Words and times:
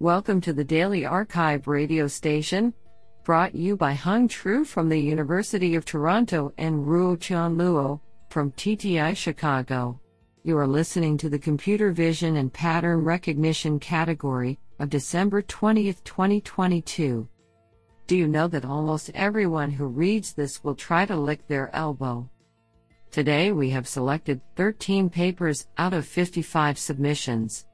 Welcome 0.00 0.40
to 0.42 0.52
the 0.52 0.62
Daily 0.62 1.04
Archive 1.04 1.66
radio 1.66 2.06
station, 2.06 2.72
brought 3.24 3.52
you 3.52 3.76
by 3.76 3.94
Hung 3.94 4.28
Tru 4.28 4.64
from 4.64 4.88
the 4.88 4.96
University 4.96 5.74
of 5.74 5.84
Toronto 5.84 6.52
and 6.56 6.86
Ruo 6.86 7.20
Chan 7.20 7.56
Luo 7.56 7.98
from 8.30 8.52
TTI 8.52 9.16
Chicago. 9.16 10.00
You 10.44 10.56
are 10.56 10.68
listening 10.68 11.18
to 11.18 11.28
the 11.28 11.38
Computer 11.40 11.90
Vision 11.90 12.36
and 12.36 12.52
Pattern 12.52 13.02
Recognition 13.02 13.80
category 13.80 14.60
of 14.78 14.88
December 14.88 15.42
20, 15.42 15.92
2022. 16.04 17.28
Do 18.06 18.16
you 18.16 18.28
know 18.28 18.46
that 18.46 18.64
almost 18.64 19.10
everyone 19.16 19.72
who 19.72 19.86
reads 19.86 20.32
this 20.32 20.62
will 20.62 20.76
try 20.76 21.06
to 21.06 21.16
lick 21.16 21.44
their 21.48 21.74
elbow? 21.74 22.30
Today 23.10 23.50
we 23.50 23.70
have 23.70 23.88
selected 23.88 24.40
13 24.54 25.10
papers 25.10 25.66
out 25.76 25.92
of 25.92 26.06
55 26.06 26.78
submissions. 26.78 27.64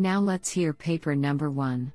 Now 0.00 0.20
let's 0.20 0.48
hear 0.48 0.72
paper 0.72 1.16
number 1.16 1.50
one. 1.50 1.92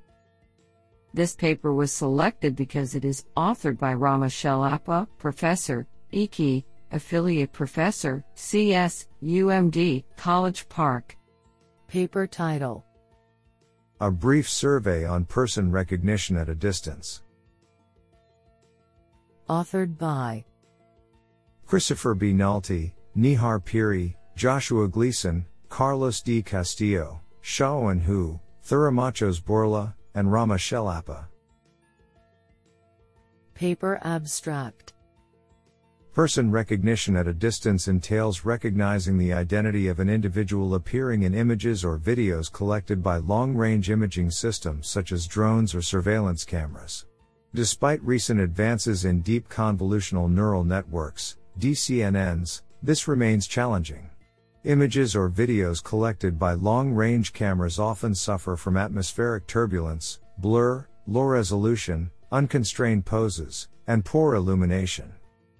This 1.14 1.34
paper 1.34 1.72
was 1.72 1.90
selected 1.90 2.54
because 2.54 2.94
it 2.94 3.02
is 3.02 3.24
authored 3.34 3.78
by 3.78 3.94
Rama 3.94 4.26
Chellappa, 4.26 5.08
Professor, 5.16 5.86
IKI, 6.12 6.64
Affiliate 6.92 7.52
Professor, 7.52 8.22
CS, 8.34 9.08
UMD, 9.22 10.04
College 10.18 10.68
Park. 10.68 11.16
Paper 11.88 12.26
title 12.26 12.84
A 14.00 14.10
Brief 14.10 14.50
Survey 14.50 15.06
on 15.06 15.24
Person 15.24 15.70
Recognition 15.70 16.36
at 16.36 16.50
a 16.50 16.54
Distance. 16.54 17.22
Authored 19.48 19.96
by 19.96 20.44
Christopher 21.64 22.14
B. 22.14 22.34
Nalty, 22.34 22.92
Neehar 23.16 23.64
Peri, 23.64 24.14
Joshua 24.36 24.88
Gleason, 24.88 25.46
Carlos 25.70 26.20
D. 26.20 26.42
Castillo, 26.42 27.20
Shuowen 27.44 28.00
Hu, 28.00 28.40
Thirimachos 28.66 29.44
Bourlai, 29.44 29.88
and 30.14 30.32
Rama 30.32 30.54
Chellappa. 30.54 31.26
Paper 33.52 34.00
Abstract 34.02 34.94
Person 36.14 36.50
recognition 36.50 37.16
at 37.16 37.28
a 37.28 37.34
distance 37.34 37.86
entails 37.86 38.46
recognizing 38.46 39.18
the 39.18 39.34
identity 39.34 39.88
of 39.88 40.00
an 40.00 40.08
individual 40.08 40.74
appearing 40.74 41.24
in 41.24 41.34
images 41.34 41.84
or 41.84 41.98
videos 41.98 42.50
collected 42.50 43.02
by 43.02 43.18
long 43.18 43.54
range 43.54 43.90
imaging 43.90 44.30
systems 44.30 44.88
such 44.88 45.12
as 45.12 45.26
drones 45.26 45.74
or 45.74 45.82
surveillance 45.82 46.44
cameras. 46.44 47.04
Despite 47.54 48.02
recent 48.02 48.40
advances 48.40 49.04
in 49.04 49.20
deep 49.20 49.50
convolutional 49.50 50.32
neural 50.32 50.64
networks, 50.64 51.36
DCNNs, 51.60 52.62
this 52.82 53.06
remains 53.06 53.46
challenging. 53.46 54.08
Images 54.64 55.14
or 55.14 55.28
videos 55.28 55.84
collected 55.84 56.38
by 56.38 56.54
long 56.54 56.94
range 56.94 57.34
cameras 57.34 57.78
often 57.78 58.14
suffer 58.14 58.56
from 58.56 58.78
atmospheric 58.78 59.46
turbulence, 59.46 60.20
blur, 60.38 60.86
low 61.06 61.24
resolution, 61.24 62.10
unconstrained 62.32 63.04
poses, 63.04 63.68
and 63.88 64.06
poor 64.06 64.36
illumination. 64.36 65.12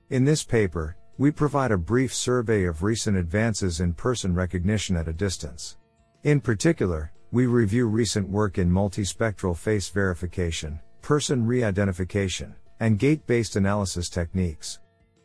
In 0.08 0.24
this 0.24 0.42
paper, 0.42 0.96
we 1.18 1.30
provide 1.30 1.70
a 1.70 1.76
brief 1.76 2.14
survey 2.14 2.64
of 2.64 2.82
recent 2.82 3.18
advances 3.18 3.80
in 3.80 3.92
person 3.92 4.34
recognition 4.34 4.96
at 4.96 5.06
a 5.06 5.12
distance. 5.12 5.76
In 6.22 6.40
particular, 6.40 7.12
we 7.30 7.44
review 7.44 7.88
recent 7.88 8.26
work 8.26 8.56
in 8.56 8.70
multispectral 8.70 9.54
face 9.54 9.90
verification, 9.90 10.80
person 11.02 11.46
re-identification, 11.46 12.54
and 12.80 12.98
gait-based 12.98 13.56
analysis 13.56 14.08
techniques. 14.08 14.78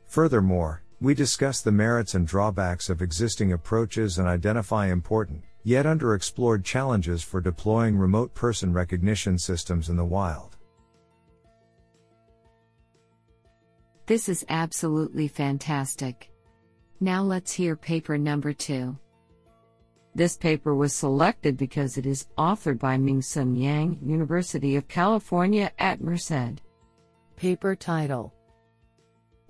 Furthermore, 0.06 0.84
we 1.02 1.14
discuss 1.14 1.62
the 1.62 1.72
merits 1.72 2.14
and 2.14 2.28
drawbacks 2.28 2.90
of 2.90 3.02
existing 3.02 3.54
approaches 3.54 4.18
and 4.18 4.28
identify 4.28 4.88
important, 4.88 5.44
yet 5.64 5.86
underexplored 5.86 6.64
challenges 6.64 7.24
for 7.24 7.40
deploying 7.40 7.98
remote 7.98 8.34
person 8.34 8.74
recognition 8.74 9.38
systems 9.38 9.90
in 9.90 9.96
the 9.96 10.06
wild. 10.06 10.58
This 14.08 14.28
is 14.28 14.46
absolutely 14.50 15.28
fantastic. 15.28 16.32
Now 17.00 17.22
let's 17.22 17.54
hear 17.54 17.76
paper 17.76 18.18
number 18.18 18.52
two. 18.52 18.98
This 20.16 20.36
paper 20.36 20.76
was 20.76 20.94
selected 20.94 21.56
because 21.56 21.98
it 21.98 22.06
is 22.06 22.28
authored 22.38 22.80
by 22.80 22.98
Ming-Hsuan 22.98 23.58
Yang, 23.58 24.00
University 24.04 24.76
of 24.76 24.88
California 24.88 25.72
at 25.80 26.02
Merced. 26.02 26.62
Paper 27.38 27.76
title 27.76 28.34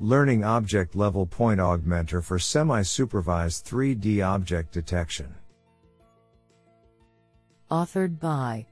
Learning 0.02 0.46
Object 0.46 0.96
Level 0.96 1.26
Point 1.26 1.60
Augmenter 1.60 2.24
for 2.24 2.40
Semi-Supervised 2.40 3.66
3D 3.66 4.26
Object 4.26 4.72
Detection. 4.72 5.36
Authored 7.70 8.18
by 8.18 8.66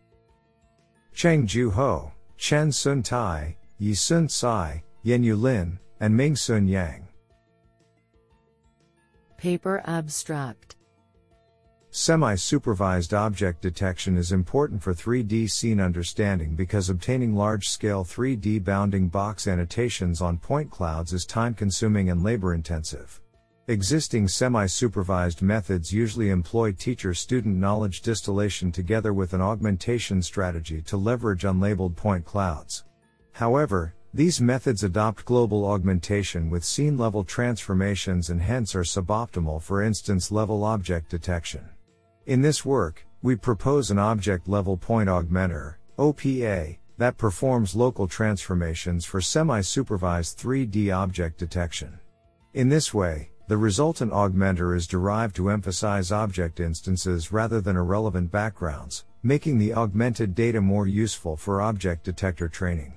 Cheng 1.14 1.46
Ju 1.46 1.70
Ho, 1.72 2.14
Chen-Hsuan 2.38 3.04
Tai, 3.04 3.58
Yi-Hsuan 3.78 4.30
Tsai, 4.30 4.82
Yenyu 5.06 5.38
Lin, 5.38 5.78
and 6.00 6.16
Ming-Hsuan 6.16 6.70
Yang. 6.70 7.06
Paper 9.38 9.82
Abstract 9.86 10.77
Semi-supervised 11.90 13.14
object 13.14 13.62
detection 13.62 14.18
is 14.18 14.34
important 14.34 14.84
for 14.84 14.94
3D 14.94 15.50
scene 15.50 15.80
understanding 15.80 16.53
because 16.53 16.90
obtaining 16.90 17.34
large-scale 17.34 18.03
3D 18.03 18.64
bounding 18.64 19.08
box 19.08 19.48
annotations 19.48 20.22
on 20.22 20.38
point 20.38 20.70
clouds 20.70 21.14
is 21.14 21.25
time-consuming 21.25 22.09
and 22.09 22.24
labor-intensive. 22.24 23.22
Existing 23.70 24.28
semi-supervised 24.28 25.42
methods 25.42 25.92
usually 25.92 26.30
employ 26.30 26.74
teacher-student 26.74 27.56
knowledge 27.56 28.02
distillation 28.02 28.72
together 28.72 29.14
with 29.14 29.34
an 29.34 29.42
augmentation 29.42 30.22
strategy 30.22 30.81
to 30.81 30.98
leverage 30.98 31.44
unlabeled 31.44 31.96
point 31.96 32.25
clouds. 32.25 32.84
However, 33.31 33.96
these 34.14 34.42
methods 34.42 34.84
adopt 34.84 35.25
global 35.25 35.66
augmentation 35.66 36.50
with 36.50 36.64
scene 36.64 36.98
level 36.98 37.24
transformations 37.24 38.30
and 38.30 38.42
hence 38.42 38.75
are 38.75 38.84
suboptimal 38.84 39.62
for 39.62 39.81
instance 39.81 40.31
level 40.31 40.64
object 40.64 41.09
detection. 41.09 41.68
In 42.28 42.42
this 42.42 42.66
work, 42.66 43.06
we 43.22 43.38
propose 43.38 43.90
an 43.90 43.98
object 43.98 44.50
level 44.50 44.76
point 44.76 45.08
augmenter, 45.08 45.76
OPA, 45.98 46.78
that 46.98 47.18
performs 47.18 47.74
local 47.74 48.06
transformations 48.06 49.06
for 49.06 49.22
semi-supervised 49.22 50.38
3D 50.38 50.94
object 50.94 51.38
detection. 51.38 51.98
In 52.54 52.68
this 52.68 52.94
way, 52.94 53.32
the 53.48 53.56
resultant 53.56 54.12
augmenter 54.12 54.76
is 54.76 54.88
derived 54.88 55.38
to 55.38 55.50
emphasize 55.50 56.12
object 56.12 56.60
instances 56.60 57.32
rather 57.32 57.62
than 57.62 57.78
irrelevant 57.78 58.30
backgrounds, 58.30 59.06
making 59.24 59.58
the 59.58 59.74
augmented 59.74 60.36
data 60.36 60.60
more 60.60 60.86
useful 60.86 61.38
for 61.38 61.62
object 61.62 62.04
detector 62.04 62.50
training. 62.50 62.97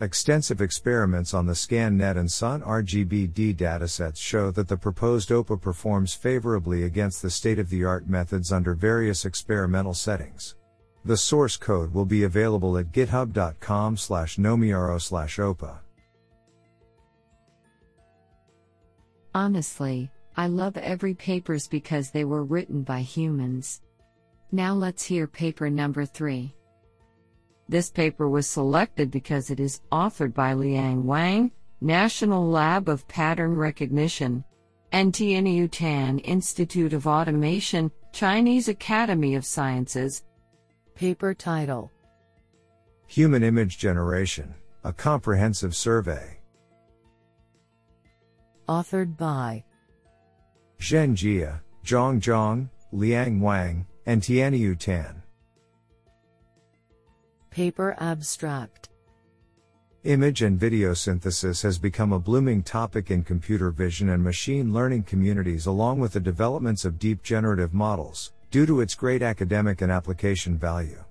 Extensive 0.00 0.60
experiments 0.60 1.34
on 1.34 1.46
the 1.46 1.52
ScanNet 1.52 2.16
and 2.16 2.30
Sun 2.30 2.62
RGBD 2.62 3.56
datasets 3.56 4.18
show 4.18 4.52
that 4.52 4.68
the 4.68 4.76
proposed 4.76 5.30
OPA 5.30 5.60
performs 5.60 6.14
favorably 6.14 6.84
against 6.84 7.20
the 7.20 7.30
state-of-the-art 7.30 8.08
methods 8.08 8.52
under 8.52 8.74
various 8.74 9.24
experimental 9.24 9.94
settings. 9.94 10.54
The 11.04 11.16
source 11.16 11.56
code 11.56 11.92
will 11.92 12.04
be 12.04 12.22
available 12.22 12.78
at 12.78 12.92
github.com 12.92 13.96
slash 13.96 14.36
nomiaro 14.36 15.02
slash 15.02 15.38
OPA. 15.38 15.78
Honestly, 19.34 20.12
I 20.36 20.46
love 20.46 20.76
every 20.76 21.14
papers 21.14 21.66
because 21.66 22.12
they 22.12 22.24
were 22.24 22.44
written 22.44 22.82
by 22.82 23.00
humans. 23.00 23.82
Now 24.52 24.74
let's 24.74 25.02
hear 25.02 25.26
paper 25.26 25.68
number 25.68 26.06
3. 26.06 26.54
This 27.68 27.90
paper 27.90 28.28
was 28.28 28.46
selected 28.48 29.10
because 29.10 29.50
it 29.50 29.60
is 29.60 29.82
authored 29.92 30.32
by 30.32 30.54
Liang 30.54 31.04
Wang, 31.04 31.50
National 31.82 32.48
Lab 32.48 32.88
of 32.88 33.06
Pattern 33.08 33.54
Recognition, 33.54 34.42
and 34.90 35.12
Tieniu 35.12 35.70
Tan 35.70 36.18
Institute 36.20 36.94
of 36.94 37.06
Automation, 37.06 37.90
Chinese 38.12 38.68
Academy 38.68 39.34
of 39.34 39.44
Sciences. 39.44 40.24
Paper 40.94 41.34
title 41.34 41.92
Human 43.06 43.42
Image 43.42 43.78
Generation, 43.78 44.54
a 44.82 44.92
Comprehensive 44.92 45.76
Survey. 45.76 46.40
Authored 48.66 49.16
by 49.16 49.62
Zhen 50.80 51.14
Jia, 51.14 51.60
Zhong 51.84 52.20
Zhang, 52.20 52.70
Liang 52.92 53.40
Wang, 53.40 53.86
and 54.06 54.22
Tieniu 54.22 54.78
Tan. 54.78 55.22
Paper 57.58 57.96
Abstract 57.98 58.88
Image 60.04 60.42
and 60.42 60.60
video 60.60 60.94
synthesis 60.94 61.60
has 61.62 61.76
become 61.76 62.12
a 62.12 62.18
blooming 62.20 62.62
topic 62.62 63.10
in 63.10 63.24
computer 63.24 63.72
vision 63.72 64.10
and 64.10 64.22
machine 64.22 64.72
learning 64.72 65.02
communities 65.02 65.66
along 65.66 65.98
with 65.98 66.12
the 66.12 66.20
developments 66.20 66.84
of 66.84 67.00
deep 67.00 67.20
generative 67.24 67.74
models, 67.74 68.32
due 68.52 68.64
to 68.64 68.80
its 68.80 68.94
great 68.94 69.22
academic 69.22 69.82
and 69.82 69.90
application 69.90 70.56
value. 70.56 71.02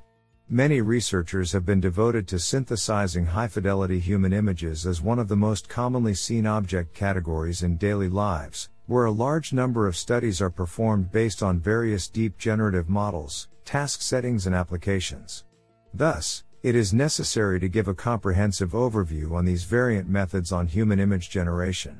Many 0.47 0.79
researchers 0.79 1.51
have 1.51 1.65
been 1.65 1.81
devoted 1.81 2.29
to 2.29 2.39
synthesizing 2.39 3.25
high 3.25 3.49
fidelity 3.49 3.99
human 3.99 4.31
images 4.31 4.87
as 4.87 5.01
one 5.01 5.19
of 5.19 5.27
the 5.27 5.35
most 5.35 5.67
commonly 5.67 6.13
seen 6.13 6.45
object 6.45 6.93
categories 6.93 7.63
in 7.63 7.75
daily 7.75 8.07
lives, 8.07 8.69
where 8.85 9.03
a 9.03 9.11
large 9.11 9.51
number 9.51 9.85
of 9.85 9.97
studies 9.97 10.41
are 10.41 10.49
performed 10.49 11.11
based 11.11 11.43
on 11.43 11.59
various 11.59 12.07
deep 12.07 12.37
generative 12.37 12.87
models, 12.87 13.49
task 13.65 14.01
settings, 14.01 14.47
and 14.47 14.55
applications. 14.55 15.43
Thus, 15.97 16.43
it 16.61 16.75
is 16.75 16.93
necessary 16.93 17.59
to 17.59 17.67
give 17.67 17.87
a 17.87 17.93
comprehensive 17.95 18.73
overview 18.73 19.31
on 19.31 19.45
these 19.45 19.63
variant 19.63 20.07
methods 20.07 20.51
on 20.51 20.67
human 20.67 20.99
image 20.99 21.31
generation. 21.31 21.99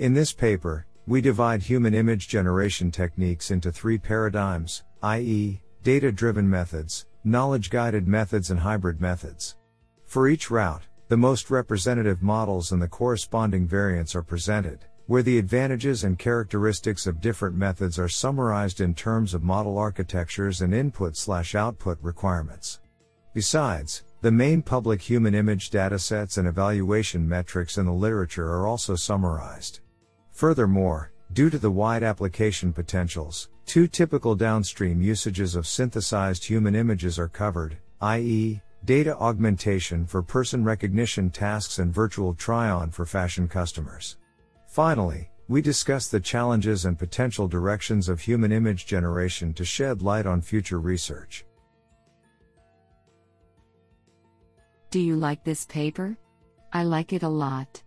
In 0.00 0.12
this 0.12 0.32
paper, 0.32 0.86
we 1.06 1.20
divide 1.20 1.62
human 1.62 1.94
image 1.94 2.26
generation 2.26 2.90
techniques 2.90 3.52
into 3.52 3.70
three 3.70 3.96
paradigms, 3.96 4.82
i.e., 5.04 5.62
data 5.84 6.10
driven 6.10 6.50
methods, 6.50 7.06
knowledge 7.22 7.70
guided 7.70 8.08
methods, 8.08 8.50
and 8.50 8.58
hybrid 8.58 9.00
methods. 9.00 9.54
For 10.04 10.26
each 10.26 10.50
route, 10.50 10.82
the 11.06 11.16
most 11.16 11.48
representative 11.48 12.24
models 12.24 12.72
and 12.72 12.82
the 12.82 12.88
corresponding 12.88 13.68
variants 13.68 14.16
are 14.16 14.22
presented, 14.22 14.80
where 15.06 15.22
the 15.22 15.38
advantages 15.38 16.02
and 16.02 16.18
characteristics 16.18 17.06
of 17.06 17.20
different 17.20 17.54
methods 17.54 18.00
are 18.00 18.08
summarized 18.08 18.80
in 18.80 18.94
terms 18.94 19.32
of 19.32 19.44
model 19.44 19.78
architectures 19.78 20.60
and 20.60 20.74
input/output 20.74 21.98
requirements. 22.02 22.80
Besides, 23.34 24.04
the 24.20 24.30
main 24.32 24.62
public 24.62 25.00
human 25.00 25.34
image 25.34 25.70
datasets 25.70 26.38
and 26.38 26.48
evaluation 26.48 27.28
metrics 27.28 27.78
in 27.78 27.86
the 27.86 27.92
literature 27.92 28.48
are 28.48 28.66
also 28.66 28.96
summarized. 28.96 29.80
Furthermore, 30.32 31.12
due 31.32 31.50
to 31.50 31.58
the 31.58 31.70
wide 31.70 32.02
application 32.02 32.72
potentials, 32.72 33.48
two 33.66 33.86
typical 33.86 34.34
downstream 34.34 35.02
usages 35.02 35.54
of 35.54 35.66
synthesized 35.66 36.44
human 36.44 36.74
images 36.74 37.18
are 37.18 37.28
covered, 37.28 37.76
i.e., 38.00 38.60
data 38.84 39.16
augmentation 39.18 40.06
for 40.06 40.22
person 40.22 40.64
recognition 40.64 41.30
tasks 41.30 41.78
and 41.78 41.92
virtual 41.92 42.34
try 42.34 42.70
on 42.70 42.90
for 42.90 43.04
fashion 43.04 43.46
customers. 43.46 44.16
Finally, 44.66 45.30
we 45.48 45.60
discuss 45.62 46.08
the 46.08 46.20
challenges 46.20 46.84
and 46.84 46.98
potential 46.98 47.48
directions 47.48 48.08
of 48.08 48.20
human 48.20 48.52
image 48.52 48.86
generation 48.86 49.52
to 49.54 49.64
shed 49.64 50.02
light 50.02 50.26
on 50.26 50.40
future 50.40 50.80
research. 50.80 51.44
Do 54.90 55.00
you 55.00 55.16
like 55.16 55.44
this 55.44 55.66
paper? 55.66 56.16
I 56.72 56.84
like 56.84 57.12
it 57.12 57.22
a 57.22 57.28
lot. 57.28 57.82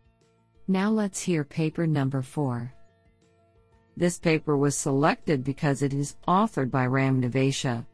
Now 0.68 0.92
let's 0.92 1.20
hear 1.20 1.44
paper 1.44 1.88
number 1.88 2.22
4. 2.22 2.72
This 3.98 4.20
paper 4.20 4.56
was 4.56 4.78
selected 4.78 5.44
because 5.44 5.82
it 5.82 5.94
is 5.94 6.16
authored 6.28 6.70
by 6.70 6.86
Ram 6.86 7.20
Nevatia. 7.22 7.86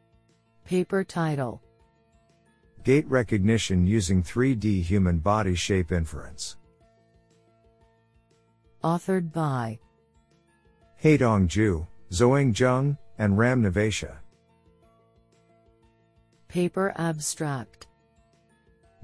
Paper 0.66 1.06
title 1.06 1.62
Gait 2.84 3.08
recognition 3.10 3.88
using 3.88 4.22
3D 4.22 4.82
human 4.84 5.20
body 5.20 5.56
shape 5.56 5.94
inference. 5.94 6.58
Authored 8.84 9.32
by 9.32 9.80
Haidong 11.02 11.48
Zhu, 11.48 11.88
Zhuang 12.12 12.54
Zheng, 12.54 12.98
and 13.18 13.38
Ram 13.38 13.64
Nevatia. 13.64 14.18
Paper 16.50 16.94
abstract 16.98 17.88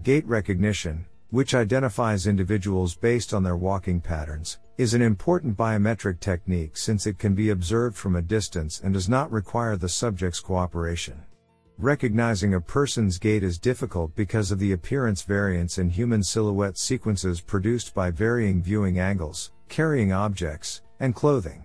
Gait 0.03 0.27
recognition, 0.27 1.05
which 1.29 1.55
identifies 1.55 2.27
individuals 2.27 2.93
based 2.93 3.33
on 3.33 3.41
their 3.41 3.55
walking 3.55 4.01
patterns, 4.01 4.59
is 4.77 4.93
an 4.93 5.01
important 5.01 5.55
biometric 5.55 6.19
technique 6.19 6.75
since 6.75 7.07
it 7.07 7.17
can 7.17 7.33
be 7.33 7.51
observed 7.51 7.95
from 7.95 8.17
a 8.17 8.21
distance 8.21 8.81
and 8.81 8.93
does 8.93 9.07
not 9.07 9.31
require 9.31 9.77
the 9.77 9.87
subject's 9.87 10.41
cooperation. 10.41 11.23
Recognizing 11.77 12.53
a 12.53 12.59
person's 12.59 13.17
gait 13.17 13.43
is 13.43 13.57
difficult 13.57 14.13
because 14.13 14.51
of 14.51 14.59
the 14.59 14.73
appearance 14.73 15.21
variance 15.21 15.77
in 15.77 15.89
human 15.89 16.21
silhouette 16.21 16.77
sequences 16.77 17.39
produced 17.39 17.95
by 17.95 18.11
varying 18.11 18.61
viewing 18.61 18.99
angles, 18.99 19.53
carrying 19.69 20.11
objects, 20.11 20.81
and 20.99 21.15
clothing. 21.15 21.63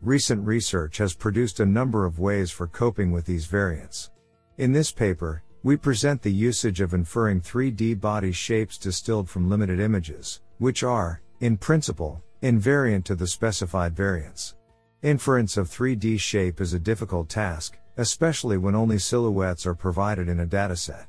Recent 0.00 0.42
research 0.46 0.96
has 0.96 1.12
produced 1.12 1.60
a 1.60 1.66
number 1.66 2.06
of 2.06 2.18
ways 2.18 2.50
for 2.50 2.66
coping 2.66 3.12
with 3.12 3.26
these 3.26 3.44
variants. 3.44 4.10
In 4.56 4.72
this 4.72 4.90
paper, 4.90 5.42
we 5.64 5.78
present 5.78 6.20
the 6.20 6.30
usage 6.30 6.82
of 6.82 6.92
inferring 6.92 7.40
3D 7.40 7.98
body 7.98 8.30
shapes 8.32 8.76
distilled 8.76 9.30
from 9.30 9.48
limited 9.48 9.80
images, 9.80 10.42
which 10.58 10.82
are, 10.82 11.22
in 11.40 11.56
principle, 11.56 12.22
invariant 12.42 13.02
to 13.02 13.14
the 13.14 13.26
specified 13.26 13.96
variants. 13.96 14.56
Inference 15.00 15.56
of 15.56 15.70
3D 15.70 16.20
shape 16.20 16.60
is 16.60 16.74
a 16.74 16.78
difficult 16.78 17.30
task, 17.30 17.78
especially 17.96 18.58
when 18.58 18.74
only 18.74 18.98
silhouettes 18.98 19.64
are 19.64 19.74
provided 19.74 20.28
in 20.28 20.40
a 20.40 20.46
dataset. 20.46 21.06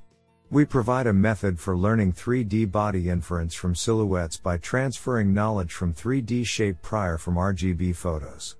We 0.50 0.64
provide 0.64 1.08
a 1.08 1.14
method 1.14 1.60
for 1.60 1.76
learning 1.76 2.14
3D 2.14 2.72
body 2.72 3.10
inference 3.10 3.56
from 3.56 3.76
silhouettes 3.76 4.38
by 4.38 4.58
transferring 4.58 5.34
knowledge 5.34 5.74
from 5.74 5.94
3D 5.94 6.46
shape 6.46 6.82
prior 6.82 7.18
from 7.18 7.36
RGB 7.36 7.94
photos. 7.94 8.56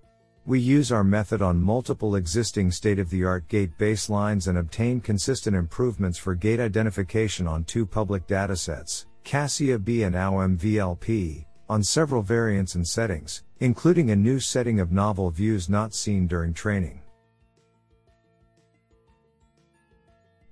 We 0.48 0.60
use 0.60 0.92
our 0.92 1.04
method 1.04 1.42
on 1.42 1.60
multiple 1.60 2.18
existing 2.18 2.70
state 2.70 3.00
of 3.00 3.10
the 3.10 3.24
art 3.24 3.48
gait 3.48 3.76
baselines 3.80 4.48
and 4.48 4.60
obtain 4.60 5.02
consistent 5.02 5.56
improvements 5.56 6.20
for 6.20 6.36
gait 6.36 6.60
identification 6.60 7.48
on 7.48 7.64
two 7.64 7.84
public 7.84 8.28
datasets, 8.28 9.08
CASIA 9.24 9.80
B 9.80 10.04
and 10.04 10.14
OU-MVLP, 10.14 11.46
on 11.68 11.82
several 11.82 12.22
variants 12.22 12.76
and 12.76 12.88
settings, 12.88 13.44
including 13.60 14.12
a 14.12 14.16
new 14.16 14.40
setting 14.40 14.80
of 14.80 14.92
novel 14.92 15.32
views 15.32 15.68
not 15.68 15.96
seen 15.96 16.28
during 16.28 16.54
training. 16.54 17.02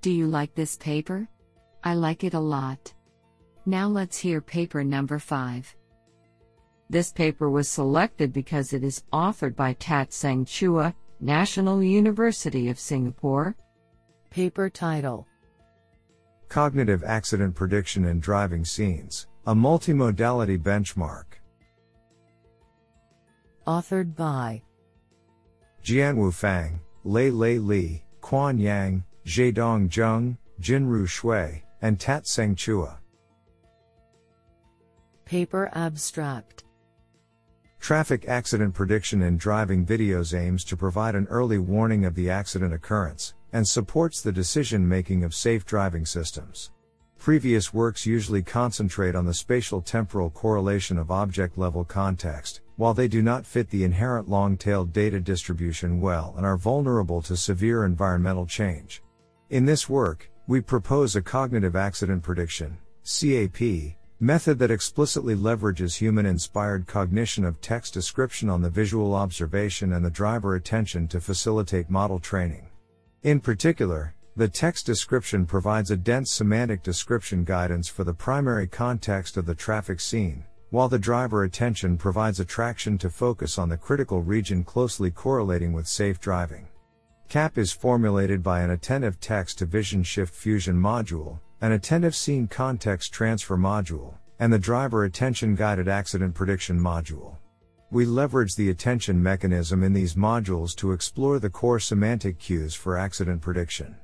Do 0.02 0.10
you 0.10 0.26
like 0.26 0.56
this 0.56 0.76
paper? 0.76 1.28
I 1.84 1.94
like 1.94 2.24
it 2.24 2.34
a 2.34 2.40
lot. 2.40 2.92
Now 3.68 3.90
let's 3.90 4.18
hear 4.18 4.42
paper 4.42 4.84
number 4.84 5.20
5. 5.20 5.76
This 6.90 7.12
paper 7.12 7.50
was 7.50 7.70
selected 7.70 8.34
because 8.34 8.74
it 8.74 8.84
is 8.84 9.04
authored 9.12 9.56
by 9.56 9.74
Tat 9.74 10.14
Seng 10.14 10.46
Chua, 10.46 10.94
National 11.20 11.82
University 11.82 12.70
of 12.70 12.80
Singapore. 12.80 13.56
Paper 14.30 14.70
title 14.70 15.28
Cognitive 16.50 17.04
Accident 17.04 17.56
Prediction 17.56 18.06
in 18.06 18.20
Driving 18.20 18.66
Scenes, 18.66 19.28
a 19.48 19.56
Multimodality 19.56 20.60
Benchmark. 20.60 21.40
Authored 23.66 24.16
by 24.16 24.62
Jianwu 25.84 26.34
Fang, 26.34 26.80
Lei 27.04 27.30
Lei 27.30 27.58
Li, 27.58 28.04
Quan 28.22 28.58
Yang, 28.58 29.04
Zhedong 29.26 29.90
Zheng, 29.90 30.38
Jianru 30.62 31.06
Xue, 31.06 31.62
and 31.82 32.00
Tat 32.00 32.28
Seng 32.28 32.56
Chua. 32.56 32.98
Paper 35.26 35.70
Abstract 35.74 36.66
Traffic 37.84 38.30
accident 38.30 38.74
prediction 38.74 39.24
in 39.24 39.36
driving 39.36 39.86
videos 39.86 40.34
aims 40.34 40.64
to 40.64 40.78
provide 40.78 41.16
an 41.16 41.28
early 41.30 41.58
warning 41.58 42.06
of 42.06 42.16
the 42.16 42.30
accident 42.30 42.74
occurrence, 42.74 43.34
and 43.52 43.68
supports 43.68 44.22
the 44.22 44.32
decision 44.32 44.88
making 44.88 45.26
of 45.26 45.36
safe 45.36 45.66
driving 45.66 46.06
systems. 46.06 46.72
Previous 47.20 47.74
works 47.74 48.06
usually 48.06 48.42
concentrate 48.42 49.16
on 49.16 49.26
the 49.26 49.34
spatial 49.34 49.82
temporal 49.82 50.30
correlation 50.30 50.98
of 50.98 51.12
object 51.12 51.58
level 51.58 51.84
context, 51.84 52.62
while 52.78 52.94
they 52.94 53.10
do 53.10 53.22
not 53.22 53.46
fit 53.46 53.70
the 53.70 53.84
inherent 53.84 54.30
long 54.30 54.56
tailed 54.56 54.94
data 54.94 55.20
distribution 55.20 56.00
well 56.00 56.34
and 56.38 56.46
are 56.46 56.56
vulnerable 56.56 57.22
to 57.22 57.36
severe 57.36 57.84
environmental 57.84 58.46
change. 58.46 59.04
In 59.50 59.66
this 59.66 59.90
work, 59.90 60.32
we 60.48 60.62
propose 60.62 61.18
a 61.18 61.22
cognitive 61.22 61.76
accident 61.76 62.24
prediction 62.24 62.78
CAP, 63.04 63.98
method 64.24 64.58
that 64.58 64.72
explicitly 64.72 65.36
leverages 65.36 65.98
human 65.98 66.26
inspired 66.26 66.88
cognition 66.88 67.44
of 67.44 67.60
text 67.60 67.94
description 67.94 68.50
on 68.50 68.62
the 68.62 68.70
visual 68.70 69.14
observation 69.14 69.92
and 69.92 70.06
the 70.06 70.10
driver 70.10 70.56
attention 70.56 71.10
to 71.10 71.20
facilitate 71.20 71.90
model 71.90 72.20
training. 72.20 72.66
In 73.24 73.42
particular, 73.42 74.16
the 74.38 74.48
text 74.48 74.86
description 74.86 75.46
provides 75.46 75.92
a 75.92 75.98
dense 75.98 76.32
semantic 76.32 76.84
description 76.84 77.44
guidance 77.44 77.90
for 77.90 78.06
the 78.06 78.14
primary 78.14 78.66
context 78.66 79.36
of 79.36 79.46
the 79.46 79.54
traffic 79.54 80.00
scene, 80.00 80.46
while 80.70 80.88
the 80.88 80.98
driver 80.98 81.44
attention 81.44 81.98
provides 81.98 82.40
attraction 82.40 82.98
to 83.00 83.10
focus 83.10 83.60
on 83.60 83.68
the 83.68 83.78
critical 83.78 84.22
region 84.22 84.64
closely 84.64 85.12
correlating 85.12 85.74
with 85.74 85.86
safe 85.86 86.22
driving. 86.22 86.66
CAP 87.28 87.58
is 87.58 87.74
formulated 87.74 88.42
by 88.42 88.62
an 88.62 88.70
attentive 88.70 89.20
text 89.20 89.58
to 89.58 89.66
vision 89.66 90.02
shift 90.02 90.34
fusion 90.34 90.76
module, 90.76 91.40
an 91.64 91.72
attentive 91.72 92.14
scene 92.14 92.46
context 92.46 93.14
transfer 93.14 93.56
module, 93.56 94.16
and 94.40 94.52
the 94.52 94.60
driver 94.60 95.06
attention 95.06 95.56
guided 95.56 95.88
accident 95.88 96.36
prediction 96.36 96.78
module. 96.78 97.38
We 97.90 98.06
leverage 98.06 98.58
the 98.58 98.70
attention 98.70 99.24
mechanism 99.24 99.82
in 99.82 99.94
these 99.94 100.16
modules 100.16 100.76
to 100.76 100.92
explore 100.92 101.40
the 101.40 101.50
core 101.50 101.80
semantic 101.80 102.38
cues 102.38 102.76
for 102.76 102.98
accident 102.98 103.42
prediction. 103.42 103.96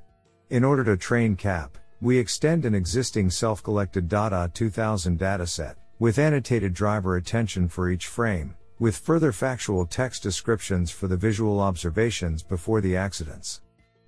In 0.50 0.64
order 0.64 0.86
to 0.86 0.96
train 0.96 1.36
CAP, 1.36 1.78
we 2.00 2.18
extend 2.18 2.64
an 2.64 2.74
existing 2.74 3.30
self-collected 3.30 4.08
DADA 4.08 4.52
2000 4.54 5.20
dataset, 5.20 5.76
with 6.00 6.18
annotated 6.18 6.74
driver 6.74 7.18
attention 7.18 7.68
for 7.68 7.90
each 7.90 8.08
frame, 8.08 8.56
with 8.80 8.96
further 8.96 9.34
factual 9.34 9.86
text 9.86 10.24
descriptions 10.24 10.92
for 10.92 11.10
the 11.10 11.18
visual 11.18 11.60
observations 11.60 12.42
before 12.42 12.80
the 12.80 12.96
accidents. 12.96 13.60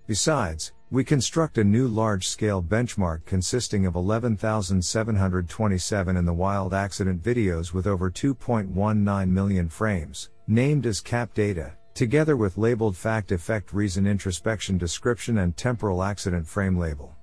Besides, 0.08 0.72
we 0.92 1.04
construct 1.06 1.58
a 1.58 1.64
new 1.64 1.88
large 1.88 2.28
scale 2.28 2.62
benchmark 2.62 3.26
consisting 3.26 3.86
of 3.86 3.96
11,727 3.96 6.18
in 6.18 6.26
the 6.26 6.34
wild 6.34 6.74
accident 6.74 7.24
videos 7.24 7.74
with 7.74 7.88
over 7.88 8.12
2.19 8.12 9.30
million 9.30 9.70
frames, 9.70 10.32
named 10.48 10.86
as 10.86 11.00
CAP 11.00 11.34
data, 11.34 11.72
together 11.94 12.36
with 12.36 12.58
labeled 12.58 12.98
fact 12.98 13.32
effect 13.32 13.72
reason 13.72 14.06
introspection 14.06 14.78
description 14.78 15.38
and 15.38 15.56
temporal 15.56 16.04
accident 16.04 16.46
frame 16.46 16.78
label. 16.78 17.16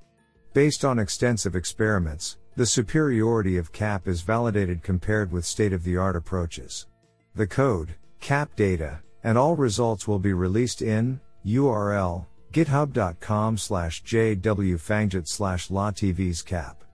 Based 0.54 0.82
on 0.82 0.98
extensive 0.98 1.54
experiments, 1.54 2.38
the 2.56 2.64
superiority 2.64 3.58
of 3.58 3.70
CAP 3.70 4.08
is 4.08 4.22
validated 4.22 4.82
compared 4.82 5.30
with 5.30 5.44
state 5.44 5.74
of 5.74 5.84
the 5.84 5.98
art 5.98 6.16
approaches. 6.16 6.86
The 7.34 7.46
code, 7.46 7.96
CAP 8.18 8.56
data, 8.56 9.00
and 9.24 9.36
all 9.36 9.56
results 9.56 10.08
will 10.08 10.18
be 10.18 10.32
released 10.32 10.80
in 10.80 11.20
URL 11.44 12.24
github.com 12.52 13.58
slash 13.58 14.02
jwfangjit 14.02 15.28
slash 15.28 15.68
latvs 15.68 16.44
cap. 16.44 16.84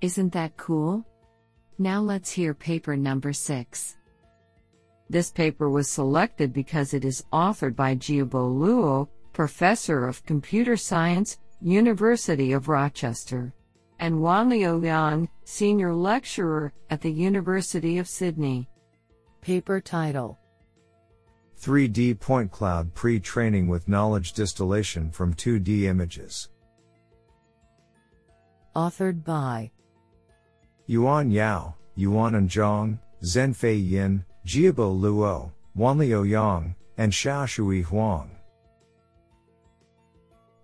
Isn't 0.00 0.32
that 0.32 0.56
cool? 0.56 1.06
Now 1.78 2.00
let's 2.00 2.30
hear 2.30 2.54
paper 2.54 2.96
number 2.96 3.32
6. 3.32 3.96
This 5.10 5.30
paper 5.30 5.70
was 5.70 5.90
selected 5.90 6.52
because 6.52 6.94
it 6.94 7.04
is 7.04 7.24
authored 7.32 7.74
by 7.74 7.94
Jiebo 7.96 8.30
Luo, 8.30 9.08
Professor 9.32 10.06
of 10.06 10.24
Computer 10.24 10.76
Science, 10.76 11.38
University 11.60 12.52
of 12.52 12.68
Rochester, 12.68 13.52
and 13.98 14.14
Wanli 14.16 14.60
Ouyang, 14.60 15.28
Senior 15.44 15.94
Lecturer 15.94 16.72
at 16.90 17.00
the 17.00 17.10
University 17.10 17.98
of 17.98 18.08
Sydney. 18.08 18.68
Paper 19.40 19.80
title 19.80 20.38
3D 21.64 22.20
point 22.20 22.50
cloud 22.50 22.92
pre 22.92 23.18
training 23.18 23.66
with 23.66 23.88
knowledge 23.88 24.34
distillation 24.34 25.10
from 25.10 25.32
2D 25.32 25.84
images. 25.84 26.50
Authored 28.76 29.24
by 29.24 29.70
Yuan 30.86 31.30
Yao, 31.30 31.74
Yuan 31.94 32.34
Zhang, 32.50 32.98
Zhenfei 33.22 33.82
Yin, 33.88 34.22
Jiebo 34.46 34.94
Luo, 34.94 35.52
Wanli 35.74 36.10
Ouyang, 36.10 36.74
and 36.98 37.10
Xiaoshui 37.10 37.82
Huang. 37.84 38.30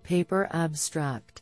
Paper 0.02 0.50
Abstract 0.52 1.40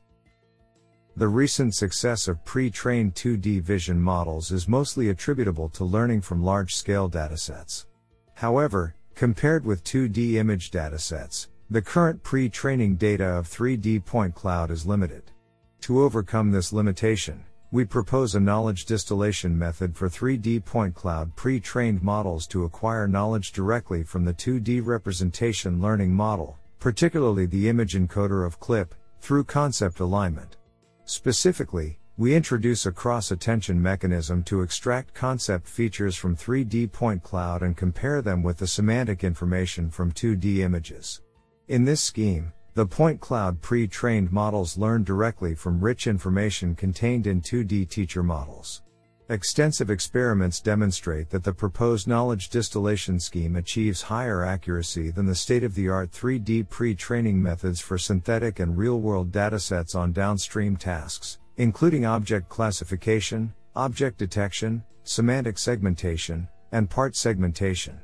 The 1.17 1.27
recent 1.27 1.75
success 1.75 2.29
of 2.29 2.45
pre 2.45 2.71
trained 2.71 3.17
2D 3.17 3.61
vision 3.63 4.01
models 4.01 4.53
is 4.53 4.69
mostly 4.69 5.09
attributable 5.09 5.69
to 5.71 5.85
learning 5.85 6.21
from 6.21 6.45
large 6.45 6.77
scale 6.77 7.11
datasets. 7.11 7.87
However, 8.35 8.95
Compared 9.19 9.65
with 9.65 9.83
2D 9.83 10.35
image 10.35 10.71
datasets, 10.71 11.49
the 11.71 11.83
current 11.83 12.23
pre-training 12.23 12.95
data 12.95 13.25
of 13.25 13.49
3D 13.49 14.05
point 14.05 14.33
cloud 14.33 14.71
is 14.71 14.87
limited. 14.87 15.33
To 15.81 16.03
overcome 16.03 16.53
this 16.53 16.73
limitation, 16.73 17.45
we 17.73 17.85
propose 17.85 18.37
a 18.37 18.41
knowledge 18.41 18.85
distillation 18.85 19.59
method 19.59 19.97
for 19.97 20.09
3D 20.09 20.65
point 20.65 20.95
cloud 20.95 21.35
pre-trained 21.35 22.01
models 22.01 22.47
to 22.47 22.63
acquire 22.63 23.09
knowledge 23.09 23.51
directly 23.51 24.05
from 24.05 24.25
the 24.25 24.35
2D 24.35 24.87
representation 24.87 25.83
learning 25.83 26.15
model, 26.15 26.57
particularly 26.79 27.47
the 27.47 27.69
image 27.69 27.95
encoder 27.95 28.47
of 28.47 28.61
CLIP, 28.61 28.95
through 29.21 29.43
concept 29.43 29.99
alignment. 29.99 30.59
Specifically, 31.07 31.99
we 32.19 32.35
introduce 32.35 32.85
a 32.85 32.91
cross 32.91 33.31
attention 33.31 33.81
mechanism 33.81 34.43
to 34.43 34.63
extract 34.63 35.15
concept 35.15 35.69
features 35.69 36.17
from 36.17 36.35
3D 36.35 36.91
point 36.91 37.23
cloud 37.23 37.63
and 37.63 37.77
compare 37.77 38.21
them 38.21 38.43
with 38.43 38.59
the 38.59 38.67
semantic 38.67 39.23
information 39.23 39.89
from 39.89 40.11
2D 40.11 40.59
images. 40.59 41.23
In 41.69 41.85
this 41.85 42.03
scheme, 42.03 42.53
the 42.75 42.85
point 42.85 43.21
cloud 43.21 43.63
pre 43.63 43.87
trained 43.87 44.33
models 44.33 44.77
learn 44.77 45.05
directly 45.05 45.55
from 45.55 45.81
rich 45.81 46.09
information 46.09 46.75
contained 46.75 47.29
in 47.29 47.41
2D 47.41 47.89
teacher 47.89 48.25
models. 48.25 48.83
Extensive 49.29 49.89
experiments 49.89 50.61
demonstrate 50.61 51.31
that 51.31 51.45
the 51.45 51.53
proposed 51.53 52.09
knowledge 52.09 52.49
distillation 52.49 53.21
scheme 53.21 53.55
achieves 53.55 54.03
higher 54.03 54.43
accuracy 54.45 55.13
than 55.13 55.27
the 55.27 55.35
state 55.37 55.63
of 55.63 55.77
the 55.77 55.89
art 55.89 56.11
3D 56.11 56.69
pre 56.69 56.97
training 56.97 57.41
methods 57.41 57.79
for 57.79 57.97
synthetic 57.97 58.59
and 58.59 58.77
real 58.77 59.01
world 59.01 59.31
datasets 59.31 59.95
on 59.95 60.13
downstream 60.13 60.77
tasks, 60.77 61.39
including 61.59 62.07
object 62.07 62.49
classification, 62.49 63.53
object 63.75 64.17
detection, 64.17 64.83
semantic 65.03 65.59
segmentation, 65.59 66.49
and 66.73 66.89
part 66.89 67.17
segmentation. 67.17 68.01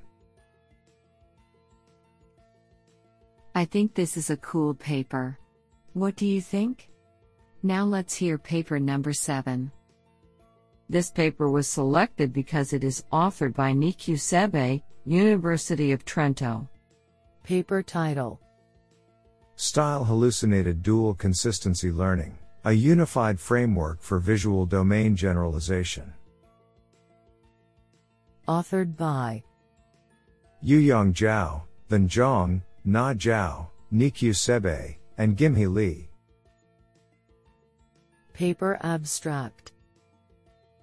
I 3.54 3.64
think 3.64 3.94
this 3.94 4.16
is 4.16 4.30
a 4.30 4.36
cool 4.38 4.74
paper. 4.74 5.38
What 5.92 6.16
do 6.16 6.26
you 6.26 6.40
think? 6.40 6.90
Now 7.62 7.84
let's 7.84 8.14
hear 8.14 8.36
paper 8.36 8.80
number 8.80 9.12
7. 9.12 9.70
This 10.88 11.10
paper 11.10 11.48
was 11.48 11.68
selected 11.68 12.32
because 12.32 12.72
it 12.72 12.82
is 12.82 13.04
authored 13.12 13.54
by 13.54 13.72
Nicu 13.72 14.14
Sebe, 14.14 14.82
University 15.06 15.92
of 15.92 16.04
Trento. 16.04 16.68
Paper 17.44 17.82
title 17.82 18.40
Style 19.54 20.04
Hallucinated 20.04 20.82
Dual 20.82 21.14
Consistency 21.14 21.92
Learning 21.92 22.36
a 22.66 22.72
unified 22.72 23.38
framework 23.38 24.00
for 24.00 24.18
visual 24.18 24.64
domain 24.64 25.14
generalization. 25.14 26.12
Authored 28.48 28.96
by 28.96 29.42
Yuyang 30.64 31.12
Zhao, 31.12 31.62
Zhun 31.90 32.08
Zhong, 32.08 32.62
Na 32.84 33.12
Zhao, 33.12 33.68
Nicu 33.92 34.30
Sebe, 34.30 34.96
and 35.18 35.36
Gim 35.36 35.54
Hee 35.54 35.66
Lee. 35.66 36.08
Paper 38.32 38.78
Abstract 38.82 39.72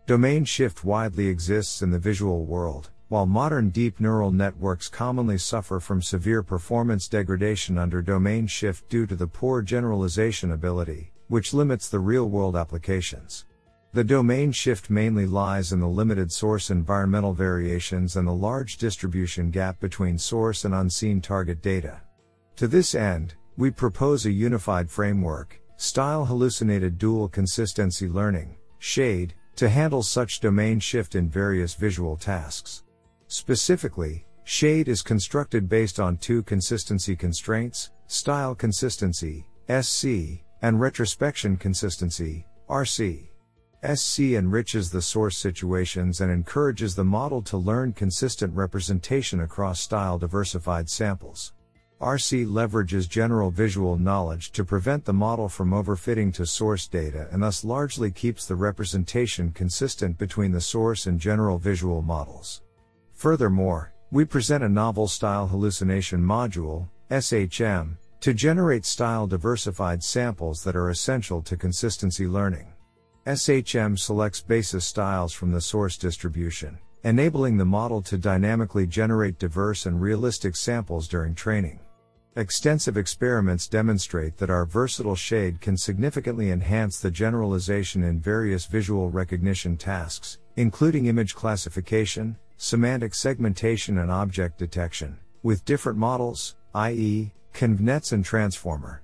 Domain 0.05 0.45
shift 0.45 0.83
widely 0.83 1.27
exists 1.27 1.81
in 1.81 1.89
the 1.89 2.00
visual 2.00 2.45
world, 2.45 2.91
while 3.09 3.25
modern 3.25 3.69
deep 3.69 4.00
neural 4.00 4.31
networks 4.31 4.88
commonly 4.88 5.38
suffer 5.38 5.79
from 5.79 6.01
severe 6.01 6.43
performance 6.43 7.07
degradation 7.07 7.77
under 7.77 8.01
domain 8.01 8.45
shift 8.45 8.88
due 8.88 9.05
to 9.05 9.15
the 9.15 9.27
poor 9.27 9.61
generalization 9.61 10.51
ability, 10.51 11.11
which 11.31 11.53
limits 11.53 11.88
the 11.88 11.97
real 11.97 12.27
world 12.27 12.57
applications. 12.57 13.45
The 13.93 14.03
domain 14.03 14.51
shift 14.51 14.89
mainly 14.89 15.25
lies 15.25 15.71
in 15.71 15.79
the 15.79 15.88
limited 15.88 16.29
source 16.29 16.69
environmental 16.69 17.33
variations 17.33 18.17
and 18.17 18.27
the 18.27 18.33
large 18.33 18.75
distribution 18.75 19.50
gap 19.50 19.79
between 19.79 20.17
source 20.17 20.65
and 20.65 20.75
unseen 20.75 21.21
target 21.21 21.61
data. 21.61 22.01
To 22.57 22.67
this 22.67 22.95
end, 22.95 23.35
we 23.55 23.71
propose 23.71 24.25
a 24.25 24.31
unified 24.31 24.89
framework, 24.89 25.57
style 25.77 26.25
hallucinated 26.25 26.97
dual 26.97 27.29
consistency 27.29 28.09
learning, 28.09 28.57
SHADE, 28.79 29.33
to 29.55 29.69
handle 29.69 30.03
such 30.03 30.41
domain 30.41 30.81
shift 30.81 31.15
in 31.15 31.29
various 31.29 31.75
visual 31.75 32.17
tasks. 32.17 32.83
Specifically, 33.27 34.25
SHADE 34.43 34.89
is 34.89 35.01
constructed 35.01 35.69
based 35.69 35.97
on 35.97 36.17
two 36.17 36.43
consistency 36.43 37.15
constraints, 37.15 37.91
style 38.07 38.53
consistency, 38.53 39.47
SC, 39.69 40.43
and 40.61 40.79
retrospection 40.79 41.57
consistency, 41.57 42.45
RC. 42.69 43.29
SC 43.95 44.19
enriches 44.35 44.91
the 44.91 45.01
source 45.01 45.37
situations 45.37 46.21
and 46.21 46.31
encourages 46.31 46.95
the 46.95 47.03
model 47.03 47.41
to 47.41 47.57
learn 47.57 47.91
consistent 47.93 48.53
representation 48.55 49.41
across 49.41 49.81
style 49.81 50.19
diversified 50.19 50.87
samples. 50.87 51.53
RC 51.99 52.47
leverages 52.47 53.09
general 53.09 53.51
visual 53.51 53.97
knowledge 53.97 54.51
to 54.51 54.63
prevent 54.63 55.05
the 55.05 55.13
model 55.13 55.47
from 55.47 55.71
overfitting 55.71 56.33
to 56.33 56.45
source 56.45 56.87
data 56.87 57.27
and 57.31 57.41
thus 57.43 57.63
largely 57.63 58.11
keeps 58.11 58.45
the 58.45 58.55
representation 58.55 59.51
consistent 59.51 60.17
between 60.17 60.51
the 60.51 60.61
source 60.61 61.05
and 61.05 61.19
general 61.19 61.57
visual 61.57 62.01
models. 62.01 62.61
Furthermore, 63.13 63.93
we 64.11 64.25
present 64.25 64.63
a 64.63 64.69
novel 64.69 65.07
style 65.07 65.47
hallucination 65.47 66.21
module, 66.21 66.89
SHM, 67.11 67.97
to 68.21 68.35
generate 68.35 68.85
style 68.85 69.25
diversified 69.25 70.03
samples 70.03 70.63
that 70.63 70.75
are 70.75 70.91
essential 70.91 71.41
to 71.41 71.57
consistency 71.57 72.27
learning. 72.27 72.71
SHM 73.25 73.97
selects 73.97 74.41
basis 74.41 74.85
styles 74.85 75.33
from 75.33 75.51
the 75.51 75.59
source 75.59 75.97
distribution, 75.97 76.77
enabling 77.03 77.57
the 77.57 77.65
model 77.65 77.99
to 78.03 78.19
dynamically 78.19 78.85
generate 78.85 79.39
diverse 79.39 79.87
and 79.87 79.99
realistic 79.99 80.55
samples 80.55 81.07
during 81.07 81.33
training. 81.33 81.79
Extensive 82.35 82.95
experiments 82.95 83.67
demonstrate 83.67 84.37
that 84.37 84.51
our 84.51 84.65
versatile 84.65 85.15
shade 85.15 85.59
can 85.59 85.75
significantly 85.75 86.51
enhance 86.51 86.99
the 86.99 87.09
generalization 87.09 88.03
in 88.03 88.19
various 88.19 88.67
visual 88.67 89.09
recognition 89.09 89.75
tasks, 89.75 90.37
including 90.57 91.07
image 91.07 91.33
classification, 91.33 92.37
semantic 92.57 93.15
segmentation, 93.15 93.97
and 93.97 94.11
object 94.11 94.59
detection, 94.59 95.17
with 95.41 95.65
different 95.65 95.97
models, 95.97 96.55
i.e., 96.75 97.33
ConvNets 97.53 98.13
and 98.13 98.24
Transformer. 98.24 99.01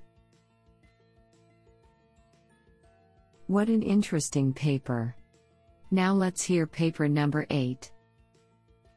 What 3.46 3.68
an 3.68 3.82
interesting 3.82 4.52
paper. 4.52 5.14
Now 5.90 6.12
let's 6.12 6.42
hear 6.42 6.66
paper 6.66 7.08
number 7.08 7.46
8. 7.48 7.90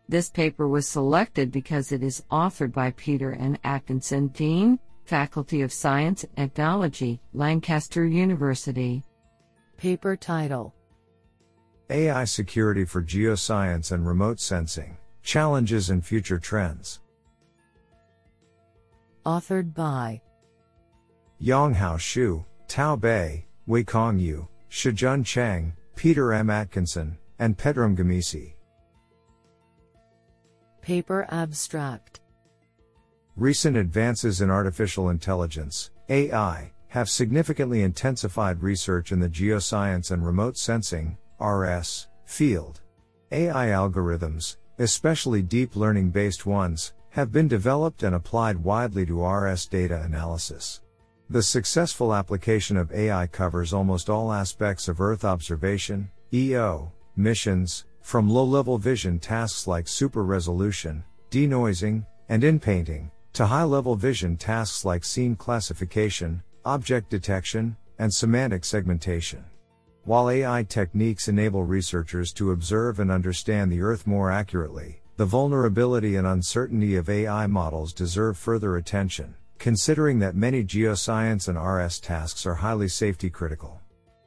This 0.09 0.29
paper 0.29 0.67
was 0.67 0.87
selected 0.87 1.51
because 1.51 1.91
it 1.91 2.03
is 2.03 2.23
authored 2.31 2.73
by 2.73 2.91
Peter 2.91 3.33
M. 3.33 3.57
Atkinson, 3.63 4.27
Dean, 4.27 4.77
Faculty 5.05 5.61
of 5.61 5.71
Science 5.71 6.25
and 6.37 6.53
Technology, 6.53 7.21
Lancaster 7.33 8.05
University. 8.05 9.03
Paper 9.77 10.15
title 10.15 10.73
AI 11.89 12.23
Security 12.23 12.85
for 12.85 13.03
Geoscience 13.03 13.91
and 13.91 14.07
Remote 14.07 14.39
Sensing 14.39 14.97
Challenges 15.21 15.89
and 15.89 16.05
Future 16.05 16.39
Trends. 16.39 17.00
Authored 19.25 19.73
by 19.75 20.19
Yonghao 21.39 21.97
Xu, 21.97 22.43
Tao 22.67 22.95
Bai, 22.95 23.45
Weikang 23.67 24.19
Yu, 24.19 24.47
Shijun 24.69 25.23
Cheng, 25.23 25.73
Peter 25.95 26.33
M. 26.33 26.49
Atkinson, 26.49 27.17
and 27.37 27.57
Pedram 27.57 27.95
Ghamisi. 27.95 28.53
Paper 30.81 31.27
abstract 31.29 32.21
Recent 33.35 33.77
advances 33.77 34.41
in 34.41 34.49
artificial 34.49 35.09
intelligence, 35.09 35.91
AI, 36.09 36.71
have 36.87 37.09
significantly 37.09 37.83
intensified 37.83 38.61
research 38.61 39.11
in 39.11 39.19
the 39.19 39.29
geoscience 39.29 40.11
and 40.11 40.25
remote 40.25 40.57
sensing, 40.57 41.17
RS, 41.39 42.07
field. 42.25 42.81
AI 43.31 43.67
algorithms, 43.67 44.57
especially 44.79 45.41
deep 45.41 45.75
learning 45.75 46.09
based 46.09 46.45
ones, 46.45 46.93
have 47.11 47.31
been 47.31 47.47
developed 47.47 48.03
and 48.03 48.15
applied 48.15 48.57
widely 48.57 49.05
to 49.05 49.25
RS 49.25 49.65
data 49.67 50.01
analysis. 50.01 50.81
The 51.29 51.43
successful 51.43 52.13
application 52.13 52.77
of 52.77 52.91
AI 52.93 53.27
covers 53.27 53.73
almost 53.73 54.09
all 54.09 54.31
aspects 54.31 54.87
of 54.87 55.01
Earth 55.01 55.25
observation, 55.25 56.09
EO, 56.33 56.91
missions, 57.17 57.85
from 58.01 58.29
low 58.29 58.45
level 58.45 58.77
vision 58.77 59.19
tasks 59.19 59.67
like 59.67 59.87
super 59.87 60.23
resolution, 60.23 61.03
denoising, 61.29 62.05
and 62.29 62.43
inpainting, 62.43 63.11
to 63.33 63.45
high 63.45 63.63
level 63.63 63.95
vision 63.95 64.37
tasks 64.37 64.85
like 64.85 65.03
scene 65.03 65.35
classification, 65.35 66.41
object 66.63 67.09
detection, 67.09 67.75
and 67.99 68.13
semantic 68.13 68.63
segmentation. 68.63 69.43
While 70.03 70.29
AI 70.29 70.63
techniques 70.63 71.27
enable 71.27 71.63
researchers 71.63 72.31
to 72.33 72.51
observe 72.51 72.99
and 72.99 73.11
understand 73.11 73.69
the 73.71 73.81
Earth 73.81 74.07
more 74.07 74.31
accurately, 74.31 75.00
the 75.21 75.25
vulnerability 75.25 76.15
and 76.15 76.25
uncertainty 76.25 76.95
of 76.95 77.07
AI 77.07 77.45
models 77.45 77.93
deserve 77.93 78.35
further 78.35 78.77
attention, 78.77 79.35
considering 79.59 80.17
that 80.17 80.33
many 80.33 80.63
geoscience 80.63 81.47
and 81.47 81.63
RS 81.63 81.99
tasks 81.99 82.43
are 82.47 82.55
highly 82.55 82.87
safety 82.87 83.29
critical. 83.29 83.79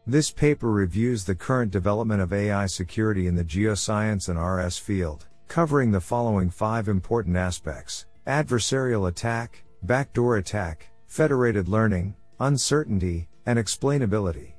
This 0.06 0.30
paper 0.30 0.70
reviews 0.70 1.24
the 1.24 1.34
current 1.34 1.72
development 1.72 2.22
of 2.22 2.32
AI 2.32 2.66
security 2.66 3.26
in 3.26 3.34
the 3.34 3.42
geoscience 3.42 4.28
and 4.28 4.38
RS 4.38 4.78
field, 4.78 5.26
covering 5.48 5.90
the 5.90 6.00
following 6.00 6.48
five 6.48 6.86
important 6.86 7.36
aspects 7.36 8.06
adversarial 8.28 9.08
attack, 9.08 9.64
backdoor 9.82 10.36
attack, 10.36 10.90
federated 11.08 11.66
learning, 11.66 12.14
uncertainty, 12.38 13.26
and 13.46 13.58
explainability. 13.58 14.52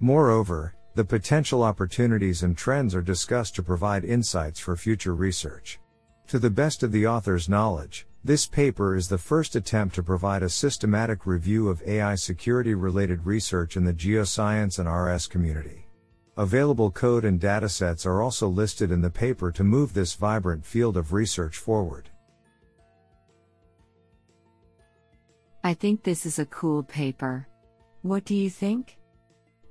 Moreover, 0.00 0.76
the 0.94 1.04
potential 1.04 1.62
opportunities 1.62 2.44
and 2.44 2.56
trends 2.56 2.94
are 2.94 3.02
discussed 3.02 3.56
to 3.56 3.62
provide 3.62 4.04
insights 4.04 4.60
for 4.60 4.76
future 4.76 5.14
research. 5.14 5.80
To 6.28 6.38
the 6.38 6.50
best 6.50 6.82
of 6.82 6.92
the 6.92 7.06
author's 7.06 7.48
knowledge, 7.48 8.06
this 8.22 8.46
paper 8.46 8.94
is 8.94 9.08
the 9.08 9.18
first 9.18 9.56
attempt 9.56 9.94
to 9.96 10.02
provide 10.02 10.42
a 10.42 10.48
systematic 10.48 11.26
review 11.26 11.68
of 11.68 11.82
AI 11.82 12.14
security 12.14 12.74
related 12.74 13.26
research 13.26 13.76
in 13.76 13.84
the 13.84 13.92
geoscience 13.92 14.78
and 14.78 14.88
RS 14.88 15.26
community. 15.26 15.86
Available 16.36 16.90
code 16.90 17.24
and 17.24 17.40
datasets 17.40 18.06
are 18.06 18.22
also 18.22 18.48
listed 18.48 18.90
in 18.90 19.02
the 19.02 19.10
paper 19.10 19.52
to 19.52 19.62
move 19.62 19.94
this 19.94 20.14
vibrant 20.14 20.64
field 20.64 20.96
of 20.96 21.12
research 21.12 21.58
forward. 21.58 22.08
I 25.62 25.74
think 25.74 26.02
this 26.02 26.24
is 26.24 26.38
a 26.38 26.46
cool 26.46 26.82
paper. 26.82 27.46
What 28.02 28.24
do 28.24 28.34
you 28.34 28.50
think? 28.50 28.98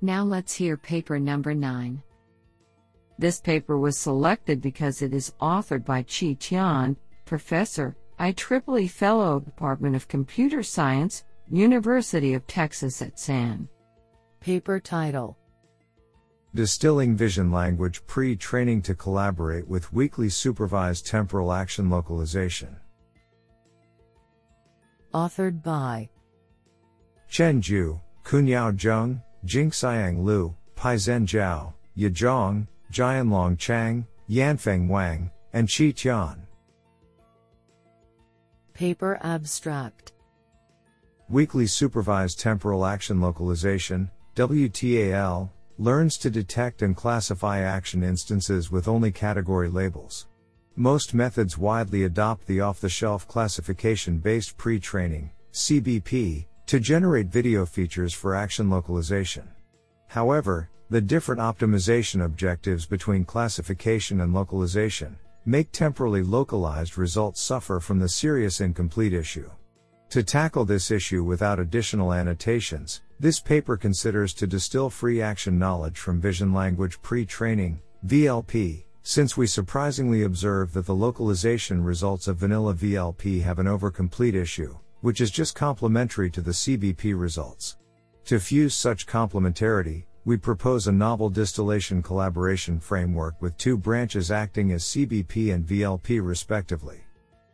Now 0.00 0.22
let's 0.24 0.54
hear 0.54 0.76
paper 0.76 1.18
number 1.18 1.54
9. 1.54 2.02
This 3.18 3.40
paper 3.40 3.78
was 3.78 3.98
selected 3.98 4.60
because 4.60 5.02
it 5.02 5.14
is 5.14 5.32
authored 5.40 5.84
by 5.84 6.02
Qi 6.02 6.38
Tian, 6.38 6.96
Professor, 7.24 7.96
IEEE 8.18 8.90
Fellow, 8.90 9.40
Department 9.40 9.96
of 9.96 10.08
Computer 10.08 10.62
Science, 10.62 11.24
University 11.50 12.34
of 12.34 12.46
Texas 12.46 13.02
at 13.02 13.18
San. 13.18 13.68
Paper 14.40 14.80
title 14.80 15.36
Distilling 16.54 17.16
Vision 17.16 17.50
Language 17.50 18.06
Pre 18.06 18.36
Training 18.36 18.82
to 18.82 18.94
Collaborate 18.94 19.66
with 19.66 19.92
Weakly 19.92 20.28
Supervised 20.28 21.06
Temporal 21.06 21.52
Action 21.52 21.90
Localization. 21.90 22.76
Authored 25.12 25.62
by 25.62 26.08
Chen 27.28 27.60
Zhu, 27.60 28.00
Kunhao 28.24 28.72
Zheng, 28.76 29.20
Jinxiang 29.44 30.24
Liu, 30.24 30.54
Paizhen 30.76 31.26
Zhao, 31.26 31.74
Yizhong, 31.96 32.66
Jianlong 32.92 33.58
Chang, 33.58 34.06
Yanfeng 34.28 34.88
Wang, 34.88 35.30
and 35.52 35.68
Qi 35.68 35.94
Tian. 35.94 36.46
Paper 38.72 39.18
abstract 39.22 40.12
Weakly 41.28 41.66
Supervised 41.66 42.38
Temporal 42.38 42.84
Action 42.84 43.20
Localization, 43.20 44.10
WTAL, 44.36 45.50
learns 45.78 46.18
to 46.18 46.30
detect 46.30 46.82
and 46.82 46.96
classify 46.96 47.60
action 47.60 48.02
instances 48.02 48.70
with 48.70 48.88
only 48.88 49.10
category 49.10 49.68
labels. 49.68 50.26
Most 50.76 51.14
methods 51.14 51.56
widely 51.56 52.04
adopt 52.04 52.46
the 52.46 52.60
off 52.60 52.80
the 52.80 52.88
shelf 52.88 53.28
classification 53.28 54.18
based 54.18 54.56
pre 54.56 54.80
training, 54.80 55.30
CBP, 55.52 56.46
to 56.66 56.80
generate 56.80 57.26
video 57.26 57.66
features 57.66 58.14
for 58.14 58.34
action 58.34 58.70
localization. 58.70 59.48
However, 60.08 60.70
the 60.90 61.00
different 61.00 61.40
optimization 61.40 62.24
objectives 62.24 62.86
between 62.86 63.24
classification 63.24 64.20
and 64.20 64.32
localization 64.32 65.16
make 65.44 65.70
temporally 65.72 66.22
localized 66.22 66.96
results 66.96 67.40
suffer 67.40 67.80
from 67.80 67.98
the 67.98 68.08
serious 68.08 68.60
incomplete 68.60 69.12
issue. 69.12 69.50
To 70.10 70.22
tackle 70.22 70.64
this 70.64 70.90
issue 70.90 71.22
without 71.22 71.58
additional 71.58 72.14
annotations, 72.14 73.02
this 73.20 73.40
paper 73.40 73.76
considers 73.76 74.32
to 74.34 74.46
distill 74.46 74.88
free 74.88 75.20
action 75.20 75.58
knowledge 75.58 75.98
from 75.98 76.20
vision 76.20 76.54
language 76.54 77.00
pre 77.02 77.26
training, 77.26 77.80
VLP, 78.06 78.84
since 79.02 79.36
we 79.36 79.46
surprisingly 79.46 80.22
observe 80.22 80.72
that 80.72 80.86
the 80.86 80.94
localization 80.94 81.84
results 81.84 82.26
of 82.26 82.38
vanilla 82.38 82.74
VLP 82.74 83.42
have 83.42 83.58
an 83.58 83.66
overcomplete 83.66 84.34
issue, 84.34 84.76
which 85.04 85.20
is 85.20 85.30
just 85.30 85.54
complementary 85.54 86.30
to 86.30 86.40
the 86.40 86.50
CBP 86.50 87.12
results. 87.14 87.76
To 88.24 88.40
fuse 88.40 88.74
such 88.74 89.06
complementarity, 89.06 90.06
we 90.24 90.38
propose 90.38 90.86
a 90.86 90.92
novel 90.92 91.28
distillation 91.28 92.02
collaboration 92.02 92.80
framework 92.80 93.34
with 93.42 93.58
two 93.58 93.76
branches 93.76 94.30
acting 94.30 94.72
as 94.72 94.82
CBP 94.84 95.52
and 95.52 95.66
VLP 95.66 96.26
respectively. 96.26 97.04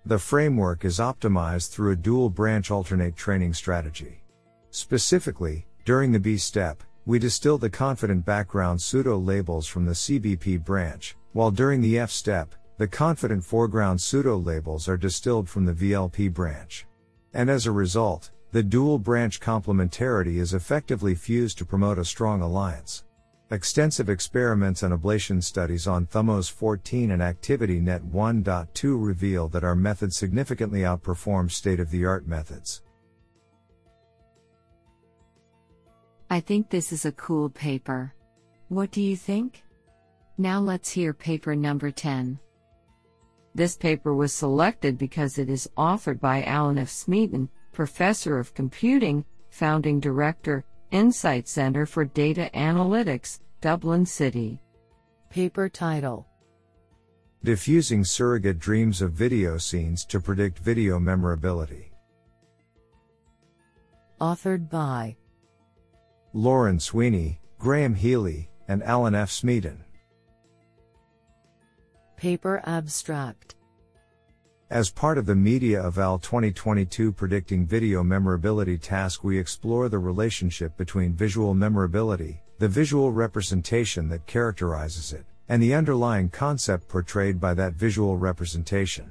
The 0.07 0.17
framework 0.17 0.85
is 0.85 1.01
optimized 1.01 1.71
through 1.73 1.91
a 1.91 1.97
dual 1.97 2.31
branch 2.31 2.71
alternate 2.71 3.17
training 3.17 3.55
strategy. 3.55 4.23
Specifically, 4.71 5.67
during 5.85 6.13
the 6.13 6.21
B 6.21 6.37
step, 6.37 6.85
we 7.05 7.19
distill 7.19 7.59
the 7.59 7.69
confident 7.69 8.25
background 8.25 8.81
pseudo 8.81 9.19
labels 9.19 9.67
from 9.67 9.87
the 9.87 9.99
CBP 10.05 10.65
branch, 10.65 11.17
while 11.33 11.51
during 11.51 11.81
the 11.81 11.99
F 11.99 12.13
step, 12.13 12.55
the 12.79 12.87
confident 12.87 13.45
foreground 13.45 14.01
pseudo 14.01 14.37
labels 14.37 14.89
are 14.89 14.97
distilled 14.97 15.49
from 15.49 15.65
the 15.65 15.73
VLP 15.73 16.33
branch. 16.33 16.87
And 17.33 17.49
as 17.49 17.67
a 17.67 17.73
result, 17.73 18.31
the 18.53 18.63
dual 18.63 18.99
branch 18.99 19.41
complementarity 19.41 20.37
is 20.37 20.55
effectively 20.55 21.15
fused 21.15 21.59
to 21.59 21.65
promote 21.65 21.99
a 21.99 22.05
strong 22.05 22.43
alliance. 22.43 23.05
Extensive 23.53 24.09
experiments 24.09 24.83
and 24.83 24.95
ablation 24.95 25.43
studies 25.43 25.87
on 25.87 26.07
Thumos 26.07 26.51
14 26.51 27.11
and 27.11 27.23
ActivityNet 27.23 28.11
1.2 28.11 29.07
reveal 29.07 29.49
that 29.49 29.65
our 29.65 29.75
method 29.75 30.13
significantly 30.13 30.81
outperforms 30.81 31.53
state 31.53 31.81
of 31.81 31.91
the 31.91 32.05
art 32.05 32.27
methods. 32.27 32.83
I 36.29 36.39
think 36.39 36.71
this 36.71 36.93
is 36.93 37.07
a 37.07 37.13
cool 37.13 37.51
paper. 37.51 38.15
What 38.69 38.93
do 38.93 39.03
you 39.03 39.17
think? 39.17 39.65
Now 40.39 40.61
let's 40.61 40.91
hear 40.91 41.13
paper 41.13 41.57
number 41.57 41.91
10. 41.91 42.39
This 43.55 43.77
paper 43.77 44.15
was 44.15 44.33
selected 44.33 44.97
because 44.97 45.39
it 45.39 45.51
is 45.51 45.69
authored 45.77 46.21
by 46.21 46.45
Alan 46.45 46.79
F. 46.79 46.89
Smeaton, 46.89 47.49
Professor 47.73 48.39
of 48.39 48.55
Computing, 48.55 49.25
Founding 49.51 49.99
Director, 49.99 50.65
Insight 50.93 51.49
Center 51.49 51.87
for 51.87 52.05
Data 52.05 52.51
Analytics, 52.55 53.41
Dublin 53.61 54.07
City. 54.07 54.61
Paper 55.31 55.69
title 55.69 56.27
Diffusing 57.43 58.05
Surrogate 58.05 58.59
Dreams 58.59 59.01
of 59.01 59.13
Video 59.13 59.57
Scenes 59.59 60.05
to 60.07 60.21
Predict 60.21 60.59
Video 60.59 60.99
Memorability. 60.99 61.93
Authored 64.21 64.69
by 64.69 65.17
Lorin 66.35 66.79
Sweeney, 66.79 67.41
Graham 67.59 67.95
Healy, 67.95 68.51
and 68.69 68.83
Alan 68.83 69.15
F. 69.15 69.31
Smeaton. 69.31 69.83
Paper 72.21 72.61
Abstract 72.67 73.55
As 74.69 74.91
part 74.91 75.17
of 75.17 75.25
the 75.25 75.35
Media 75.35 75.87
Eval 75.87 76.19
2022 76.19 77.13
Predicting 77.13 77.65
Video 77.65 78.05
Memorability 78.05 78.77
task, 78.77 79.25
we 79.25 79.39
explore 79.39 79.89
the 79.89 79.99
relationship 79.99 80.77
between 80.77 81.15
visual 81.15 81.55
memorability, 81.55 82.43
the 82.59 82.69
visual 82.69 83.11
representation 83.11 84.07
that 84.11 84.27
characterizes 84.27 85.15
it, 85.15 85.25
and 85.49 85.63
the 85.63 85.73
underlying 85.73 86.29
concept 86.29 86.89
portrayed 86.89 87.41
by 87.41 87.55
that 87.55 87.73
visual 87.73 88.19
representation. 88.19 89.11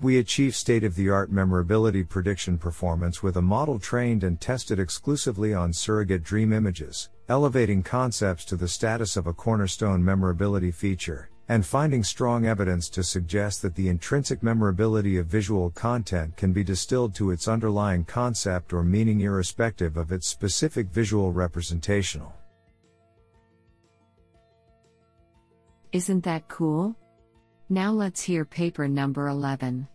We 0.00 0.18
achieve 0.18 0.56
state 0.56 0.82
of 0.82 0.96
the 0.96 1.08
art 1.08 1.30
memorability 1.30 2.02
prediction 2.02 2.58
performance 2.58 3.22
with 3.22 3.36
a 3.36 3.42
model 3.42 3.78
trained 3.78 4.24
and 4.24 4.40
tested 4.40 4.80
exclusively 4.80 5.54
on 5.54 5.72
surrogate 5.72 6.24
dream 6.24 6.52
images, 6.52 7.10
elevating 7.28 7.84
concepts 7.84 8.44
to 8.46 8.56
the 8.56 8.66
status 8.66 9.16
of 9.16 9.28
a 9.28 9.32
cornerstone 9.32 10.04
memorability 10.04 10.72
feature, 10.72 11.30
and 11.50 11.66
finding 11.66 12.04
strong 12.04 12.46
evidence 12.46 12.88
to 12.88 13.02
suggest 13.02 13.60
that 13.60 13.74
the 13.74 13.88
intrinsic 13.88 14.40
memorability 14.40 15.16
of 15.16 15.26
visual 15.26 15.68
content 15.70 16.36
can 16.36 16.52
be 16.52 16.62
distilled 16.62 17.12
to 17.12 17.32
its 17.32 17.48
underlying 17.48 18.04
concept 18.04 18.72
or 18.72 18.84
meaning 18.84 19.20
irrespective 19.22 19.96
of 19.96 20.12
its 20.12 20.28
specific 20.28 20.86
visual 20.90 21.32
representational. 21.32 22.32
Isn't 25.90 26.22
that 26.22 26.46
cool? 26.46 26.94
Now 27.68 27.90
let's 27.90 28.22
hear 28.22 28.44
paper 28.44 28.86
number 28.86 29.26
11. 29.26 29.88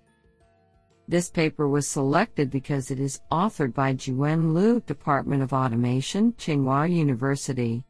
This 1.08 1.30
paper 1.30 1.70
was 1.70 1.88
selected 1.88 2.52
because 2.52 2.92
it 2.92 3.00
is 3.00 3.22
authored 3.32 3.74
by 3.74 3.94
Jiwen 3.94 4.54
Lu, 4.54 4.82
Department 4.82 5.42
of 5.42 5.54
Automation, 5.54 6.34
Tsinghua 6.34 6.94
University. 6.94 7.86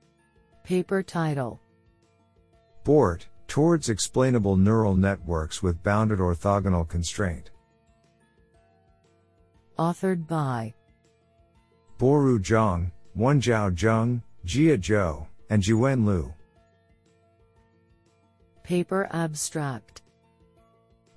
Paper 0.64 1.02
title 1.02 1.60
BORT, 2.84 3.26
Towards 3.48 3.90
Explainable 3.90 4.58
Neural 4.58 4.96
Networks 4.96 5.64
with 5.64 5.82
Bounded 5.84 6.20
Orthogonal 6.20 6.88
Constraint. 6.88 7.52
Authored 9.78 10.28
by 10.28 10.74
Borui 11.98 12.40
Zhang, 12.40 12.92
Wenzhao 13.18 13.74
Zheng, 13.74 14.22
Jie 14.46 14.78
Zhou, 14.78 15.28
and 15.50 15.64
Jiwen 15.64 16.06
Lu. 16.06 16.34
Paper 18.64 19.08
Abstract 19.12 20.02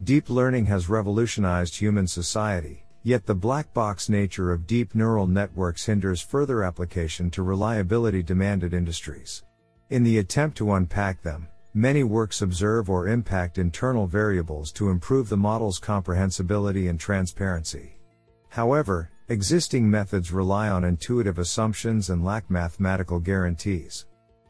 Deep 0.04 0.30
learning 0.30 0.66
has 0.66 0.88
revolutionized 0.88 1.74
human 1.74 2.06
society, 2.06 2.84
yet 3.02 3.26
the 3.26 3.34
black 3.34 3.72
box 3.74 4.08
nature 4.08 4.52
of 4.52 4.66
deep 4.66 4.94
neural 4.94 5.26
networks 5.26 5.86
hinders 5.86 6.20
further 6.20 6.62
application 6.62 7.30
to 7.30 7.42
reliability 7.42 8.22
demanded 8.22 8.74
industries. 8.74 9.44
In 9.90 10.04
the 10.04 10.18
attempt 10.18 10.56
to 10.58 10.74
unpack 10.74 11.22
them, 11.22 11.48
many 11.78 12.02
works 12.02 12.42
observe 12.42 12.90
or 12.90 13.06
impact 13.06 13.56
internal 13.56 14.08
variables 14.08 14.72
to 14.72 14.90
improve 14.90 15.28
the 15.28 15.36
model's 15.36 15.78
comprehensibility 15.78 16.88
and 16.88 16.98
transparency. 16.98 18.00
However, 18.48 19.10
existing 19.28 19.88
methods 19.88 20.32
rely 20.32 20.68
on 20.68 20.82
intuitive 20.82 21.38
assumptions 21.38 22.10
and 22.10 22.24
lack 22.24 22.50
mathematical 22.50 23.20
guarantees. 23.20 24.06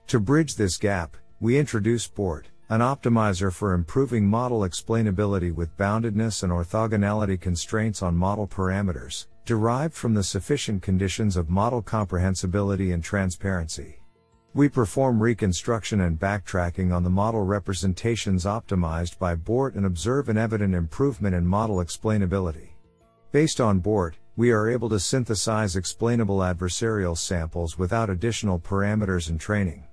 To 0.07 0.19
bridge 0.19 0.57
this 0.57 0.79
gap, 0.79 1.19
we 1.39 1.59
introduce 1.59 2.07
BORT, 2.07 2.49
an 2.71 2.81
optimizer 2.81 3.53
for 3.53 3.75
improving 3.75 4.27
model 4.27 4.61
explainability 4.61 5.55
with 5.55 5.77
boundedness 5.77 6.43
and 6.43 6.51
orthogonality 6.51 7.39
constraints 7.39 8.03
on 8.03 8.17
model 8.17 8.49
parameters, 8.49 9.27
derived 9.45 9.93
from 9.93 10.15
the 10.15 10.25
sufficient 10.25 10.81
conditions 10.81 11.37
of 11.37 11.51
model 11.51 11.83
comprehensibility 11.83 12.93
and 12.93 13.05
transparency. 13.05 13.98
We 14.59 14.69
perform 14.69 15.23
reconstruction 15.23 16.01
and 16.01 16.19
backtracking 16.19 16.93
on 16.93 17.05
the 17.05 17.11
model 17.11 17.45
representations 17.45 18.45
optimized 18.45 19.17
by 19.17 19.37
BORT 19.37 19.77
and 19.77 19.87
observe 19.87 20.29
an 20.29 20.37
evident 20.37 20.75
improvement 20.75 21.37
in 21.37 21.47
model 21.47 21.77
explainability. 21.77 22.71
Based 23.31 23.61
on 23.61 23.79
BORT, 23.79 24.17
we 24.35 24.51
are 24.51 24.69
able 24.69 24.89
to 24.89 24.99
synthesize 24.99 25.77
explainable 25.77 26.39
adversarial 26.39 27.17
samples 27.17 27.79
without 27.79 28.11
additional 28.11 28.59
parameters 28.59 29.29
and 29.29 29.39
training. 29.39 29.85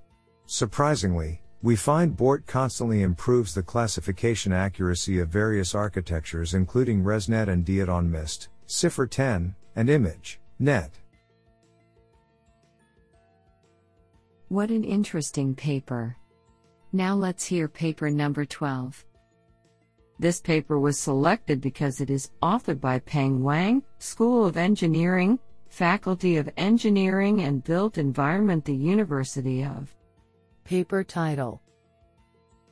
Surprisingly, 0.46 1.42
we 1.62 1.76
find 1.76 2.16
BORT 2.16 2.44
constantly 2.48 3.02
improves 3.02 3.54
the 3.54 3.62
classification 3.62 4.52
accuracy 4.52 5.20
of 5.20 5.28
various 5.28 5.76
architectures 5.76 6.54
including 6.54 7.04
ResNet 7.04 7.46
and 7.46 7.64
DeiT-on-MIST, 7.64 8.48
CIFAR 8.66 9.08
10, 9.08 9.54
and 9.76 9.88
ImageNet. 9.88 10.90
What 14.48 14.70
an 14.70 14.84
interesting 14.84 15.56
paper. 15.56 16.16
Now 16.92 17.16
let's 17.16 17.44
hear 17.44 17.66
paper 17.66 18.10
number 18.10 18.44
12. 18.44 19.04
This 20.20 20.40
paper 20.40 20.78
was 20.78 20.96
selected 20.96 21.60
because 21.60 22.00
it 22.00 22.10
is 22.10 22.30
authored 22.40 22.80
by 22.80 23.00
Peng 23.00 23.42
Wang, 23.42 23.82
School 23.98 24.46
of 24.46 24.56
Engineering, 24.56 25.40
Faculty 25.68 26.36
of 26.36 26.48
Engineering 26.56 27.40
and 27.40 27.64
Built 27.64 27.98
Environment, 27.98 28.64
the 28.64 28.72
University 28.72 29.64
of 29.64 29.92
Paper 30.62 31.02
title 31.02 31.60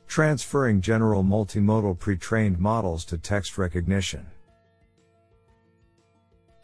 Transferring 0.07 0.79
General 0.79 1.25
Multimodal 1.25 1.99
Pre-trained 1.99 2.57
Models 2.57 3.03
to 3.05 3.17
Text 3.17 3.57
Recognition. 3.57 4.25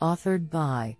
Authored 0.01 0.49
by 0.49 0.95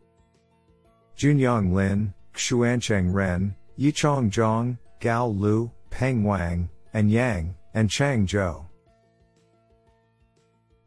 Junyang 1.17 1.71
Lin, 1.71 2.13
Xuancheng 2.33 3.13
Ren, 3.13 3.55
Yichang 3.79 4.29
Zhang, 4.29 4.77
Gao 4.99 5.27
Lu, 5.27 5.71
Peng 5.89 6.23
Wang, 6.23 6.69
and 6.93 7.11
Yang, 7.11 7.55
and 7.73 7.89
Chang 7.89 8.27
Zhou. 8.27 8.65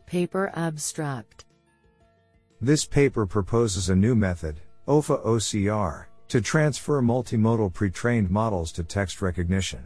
Paper 0.06 0.52
Abstract 0.54 1.44
This 2.60 2.84
paper 2.84 3.26
proposes 3.26 3.88
a 3.88 3.96
new 3.96 4.14
method, 4.14 4.60
OFA 4.86 5.24
OCR, 5.24 6.06
to 6.28 6.40
transfer 6.40 7.00
multimodal 7.00 7.72
pre-trained 7.72 8.30
models 8.30 8.70
to 8.72 8.84
text 8.84 9.22
recognition. 9.22 9.84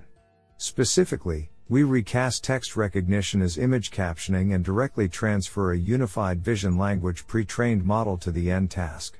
Specifically, 0.58 1.50
we 1.68 1.82
recast 1.82 2.42
text 2.42 2.76
recognition 2.76 3.42
as 3.42 3.58
image 3.58 3.90
captioning 3.90 4.54
and 4.54 4.64
directly 4.64 5.08
transfer 5.08 5.72
a 5.72 5.78
unified 5.78 6.42
vision 6.42 6.78
language 6.78 7.26
pre-trained 7.26 7.84
model 7.84 8.16
to 8.16 8.30
the 8.30 8.50
end 8.50 8.70
task. 8.70 9.18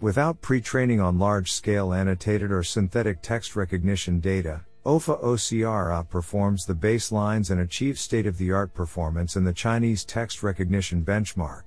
Without 0.00 0.40
pre-training 0.40 1.00
on 1.00 1.18
large-scale 1.18 1.92
annotated 1.92 2.52
or 2.52 2.62
synthetic 2.62 3.20
text 3.20 3.56
recognition 3.56 4.20
data, 4.20 4.64
OFA 4.86 5.20
OCR 5.24 5.90
outperforms 5.90 6.64
the 6.64 6.74
baselines 6.74 7.50
and 7.50 7.60
achieves 7.60 8.00
state-of-the-art 8.00 8.72
performance 8.72 9.34
in 9.34 9.42
the 9.42 9.52
Chinese 9.52 10.04
text 10.04 10.44
recognition 10.44 11.04
benchmark. 11.04 11.62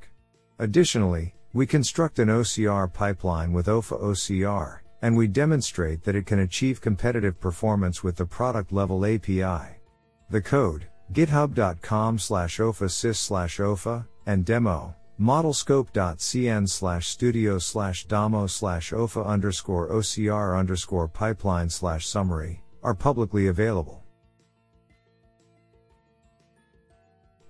Additionally, 0.60 1.36
we 1.52 1.68
construct 1.68 2.20
an 2.20 2.30
OCR 2.30 2.92
pipeline 2.94 3.52
with 3.52 3.68
OFA 3.68 4.02
OCR, 4.02 4.80
and 5.02 5.18
we 5.18 5.28
demonstrate 5.28 6.02
that 6.04 6.16
it 6.16 6.26
can 6.26 6.40
achieve 6.40 6.80
competitive 6.80 7.38
performance 7.38 8.02
with 8.02 8.16
the 8.16 8.26
product 8.26 8.72
level 8.72 9.06
API. 9.06 9.82
The 10.30 10.42
code, 10.42 10.88
github.com 11.12 12.18
slash 12.18 12.60
OFA 12.60 12.86
sys 12.86 13.18
slash 13.18 13.58
OFA, 13.58 14.08
and 14.26 14.46
demo, 14.46 14.96
modelscope.cn 15.22 16.68
slash 16.68 17.08
studio 17.08 17.60
slash 17.60 18.06
damo 18.06 18.48
slash 18.48 18.92
OFA 18.92 19.24
underscore 19.24 19.92
OCR 19.92 20.58
underscore 20.58 21.08
pipeline 21.08 21.70
slash 21.70 22.08
summary, 22.08 22.64
are 22.82 22.96
publicly 22.96 23.48
available. 23.48 24.04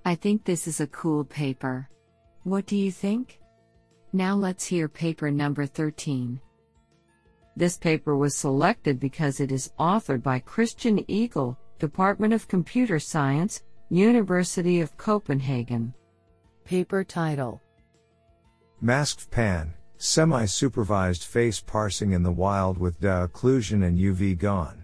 I 0.04 0.16
think 0.16 0.44
this 0.44 0.68
is 0.68 0.82
a 0.82 0.88
cool 0.88 1.24
paper. 1.24 1.88
What 2.44 2.66
do 2.66 2.76
you 2.76 2.92
think? 2.92 3.40
Now 4.12 4.36
let's 4.36 4.66
hear 4.66 4.90
paper 4.90 5.32
number 5.32 5.66
13. 5.66 6.42
This 7.56 7.78
paper 7.78 8.18
was 8.18 8.36
selected 8.36 9.00
because 9.00 9.40
it 9.40 9.50
is 9.50 9.72
authored 9.80 10.22
by 10.22 10.40
Christian 10.40 11.06
Igel, 11.08 11.58
Department 11.80 12.34
of 12.34 12.50
Computer 12.50 13.00
Science, 13.00 13.64
University 13.90 14.82
of 14.82 14.98
Copenhagen. 14.98 15.94
Paper 16.66 17.04
title 17.04 17.62
Masked 18.80 19.30
Pan, 19.30 19.74
Semi 19.98 20.46
supervised 20.46 21.26
face 21.26 21.60
parsing 21.60 22.14
in 22.14 22.24
the 22.24 22.32
wild 22.32 22.78
with 22.78 23.00
DA 23.00 23.28
occlusion 23.28 23.86
and 23.86 24.00
UV 24.00 24.38
GAN. 24.38 24.84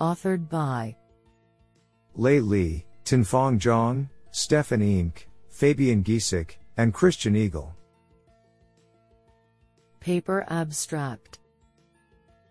Authored 0.00 0.48
by 0.48 0.96
Lei 2.14 2.40
Li, 2.40 2.86
Tianfang 3.04 3.58
Zhang, 3.58 4.08
Stefan 4.30 4.80
Oehmcke, 4.80 5.24
Fabian 5.48 6.02
Gieseke, 6.02 6.56
and 6.76 6.94
Christian 6.94 7.34
Igel. 7.34 7.74
Paper 10.00 10.46
Abstract 10.48 11.40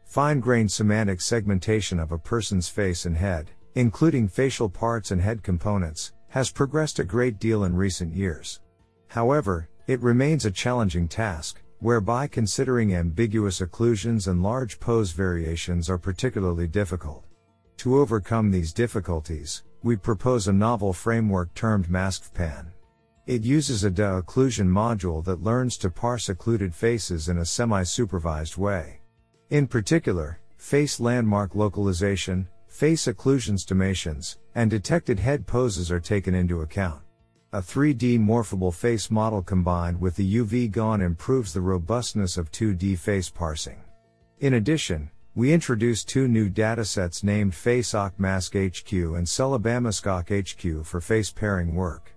Fine 0.05 0.39
grained 0.39 0.71
semantic 0.71 1.21
segmentation 1.21 1.99
of 1.99 2.11
a 2.11 2.17
person's 2.17 2.69
face 2.69 3.05
and 3.05 3.17
head, 3.17 3.49
including 3.75 4.27
facial 4.27 4.69
parts 4.69 5.11
and 5.11 5.21
head 5.21 5.41
components, 5.41 6.13
has 6.29 6.51
progressed 6.51 6.99
a 6.99 7.03
great 7.03 7.39
deal 7.39 7.63
in 7.63 7.75
recent 7.75 8.15
years. 8.15 8.61
However, 9.07 9.67
it 9.87 10.01
remains 10.01 10.45
a 10.45 10.51
challenging 10.51 11.07
task, 11.07 11.61
whereby 11.79 12.27
considering 12.27 12.93
ambiguous 12.93 13.61
occlusions 13.61 14.27
and 14.27 14.43
large 14.43 14.79
pose 14.79 15.11
variations 15.11 15.89
are 15.89 15.97
particularly 15.97 16.67
difficult. 16.67 17.23
To 17.77 17.97
overcome 17.97 18.51
these 18.51 18.73
difficulties, 18.73 19.63
we 19.81 19.95
propose 19.95 20.47
a 20.47 20.53
novel 20.53 20.91
framework 20.91 21.53
termed 21.53 21.87
MaskVPAN. 21.87 22.67
It 23.25 23.43
uses 23.43 23.83
a 23.83 23.89
de-occlusion 23.89 24.67
module 24.67 25.23
that 25.23 25.41
learns 25.41 25.77
to 25.77 25.89
parse 25.89 26.29
occluded 26.29 26.75
faces 26.75 27.29
in 27.29 27.37
a 27.37 27.45
semi-supervised 27.45 28.57
way. 28.57 28.99
In 29.49 29.67
particular, 29.67 30.39
face 30.57 30.99
landmark 30.99 31.55
localization, 31.55 32.47
face 32.69 33.07
occlusion 33.07 33.57
stimations, 33.59 34.37
and 34.55 34.69
detected 34.69 35.19
head 35.19 35.45
poses 35.45 35.91
are 35.91 35.99
taken 35.99 36.33
into 36.33 36.61
account. 36.61 37.01
A 37.51 37.61
3D 37.61 38.19
morphable 38.19 38.73
face 38.73 39.09
model 39.09 39.41
combined 39.41 39.99
with 39.99 40.15
the 40.15 40.35
UV 40.37 40.71
GAN 40.71 41.01
improves 41.01 41.51
the 41.51 41.61
robustness 41.61 42.37
of 42.37 42.51
2D 42.51 42.97
face 42.97 43.29
parsing. 43.29 43.81
In 44.39 44.53
addition, 44.53 45.09
we 45.35 45.51
introduced 45.51 46.07
two 46.07 46.27
new 46.27 46.49
datasets 46.49 47.23
named 47.23 47.53
FaceOC 47.53 48.13
Mask 48.17 48.53
HQ 48.53 48.91
and 48.93 49.25
Celebamaskok 49.25 50.29
HQ 50.29 50.85
for 50.85 51.01
face 51.01 51.31
pairing 51.31 51.73
work. 51.73 52.13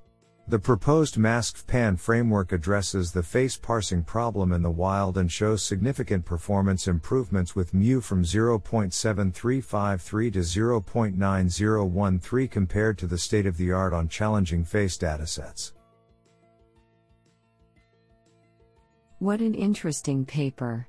The 0.52 0.58
proposed 0.58 1.16
MaskVPAN 1.16 1.98
framework 1.98 2.52
addresses 2.52 3.10
the 3.10 3.22
face 3.22 3.56
parsing 3.56 4.04
problem 4.04 4.52
in 4.52 4.60
the 4.60 4.70
wild 4.70 5.16
and 5.16 5.32
shows 5.32 5.62
significant 5.62 6.26
performance 6.26 6.86
improvements 6.86 7.56
with 7.56 7.72
mu 7.72 8.02
from 8.02 8.22
0.7353 8.22 10.32
to 10.34 10.40
0.9013 10.40 12.50
compared 12.50 12.98
to 12.98 13.06
the 13.06 13.16
state 13.16 13.46
of 13.46 13.56
the 13.56 13.72
art 13.72 13.94
on 13.94 14.08
challenging 14.08 14.62
face 14.62 14.98
datasets. 14.98 15.72
What 19.20 19.40
an 19.40 19.54
interesting 19.54 20.26
paper. 20.26 20.86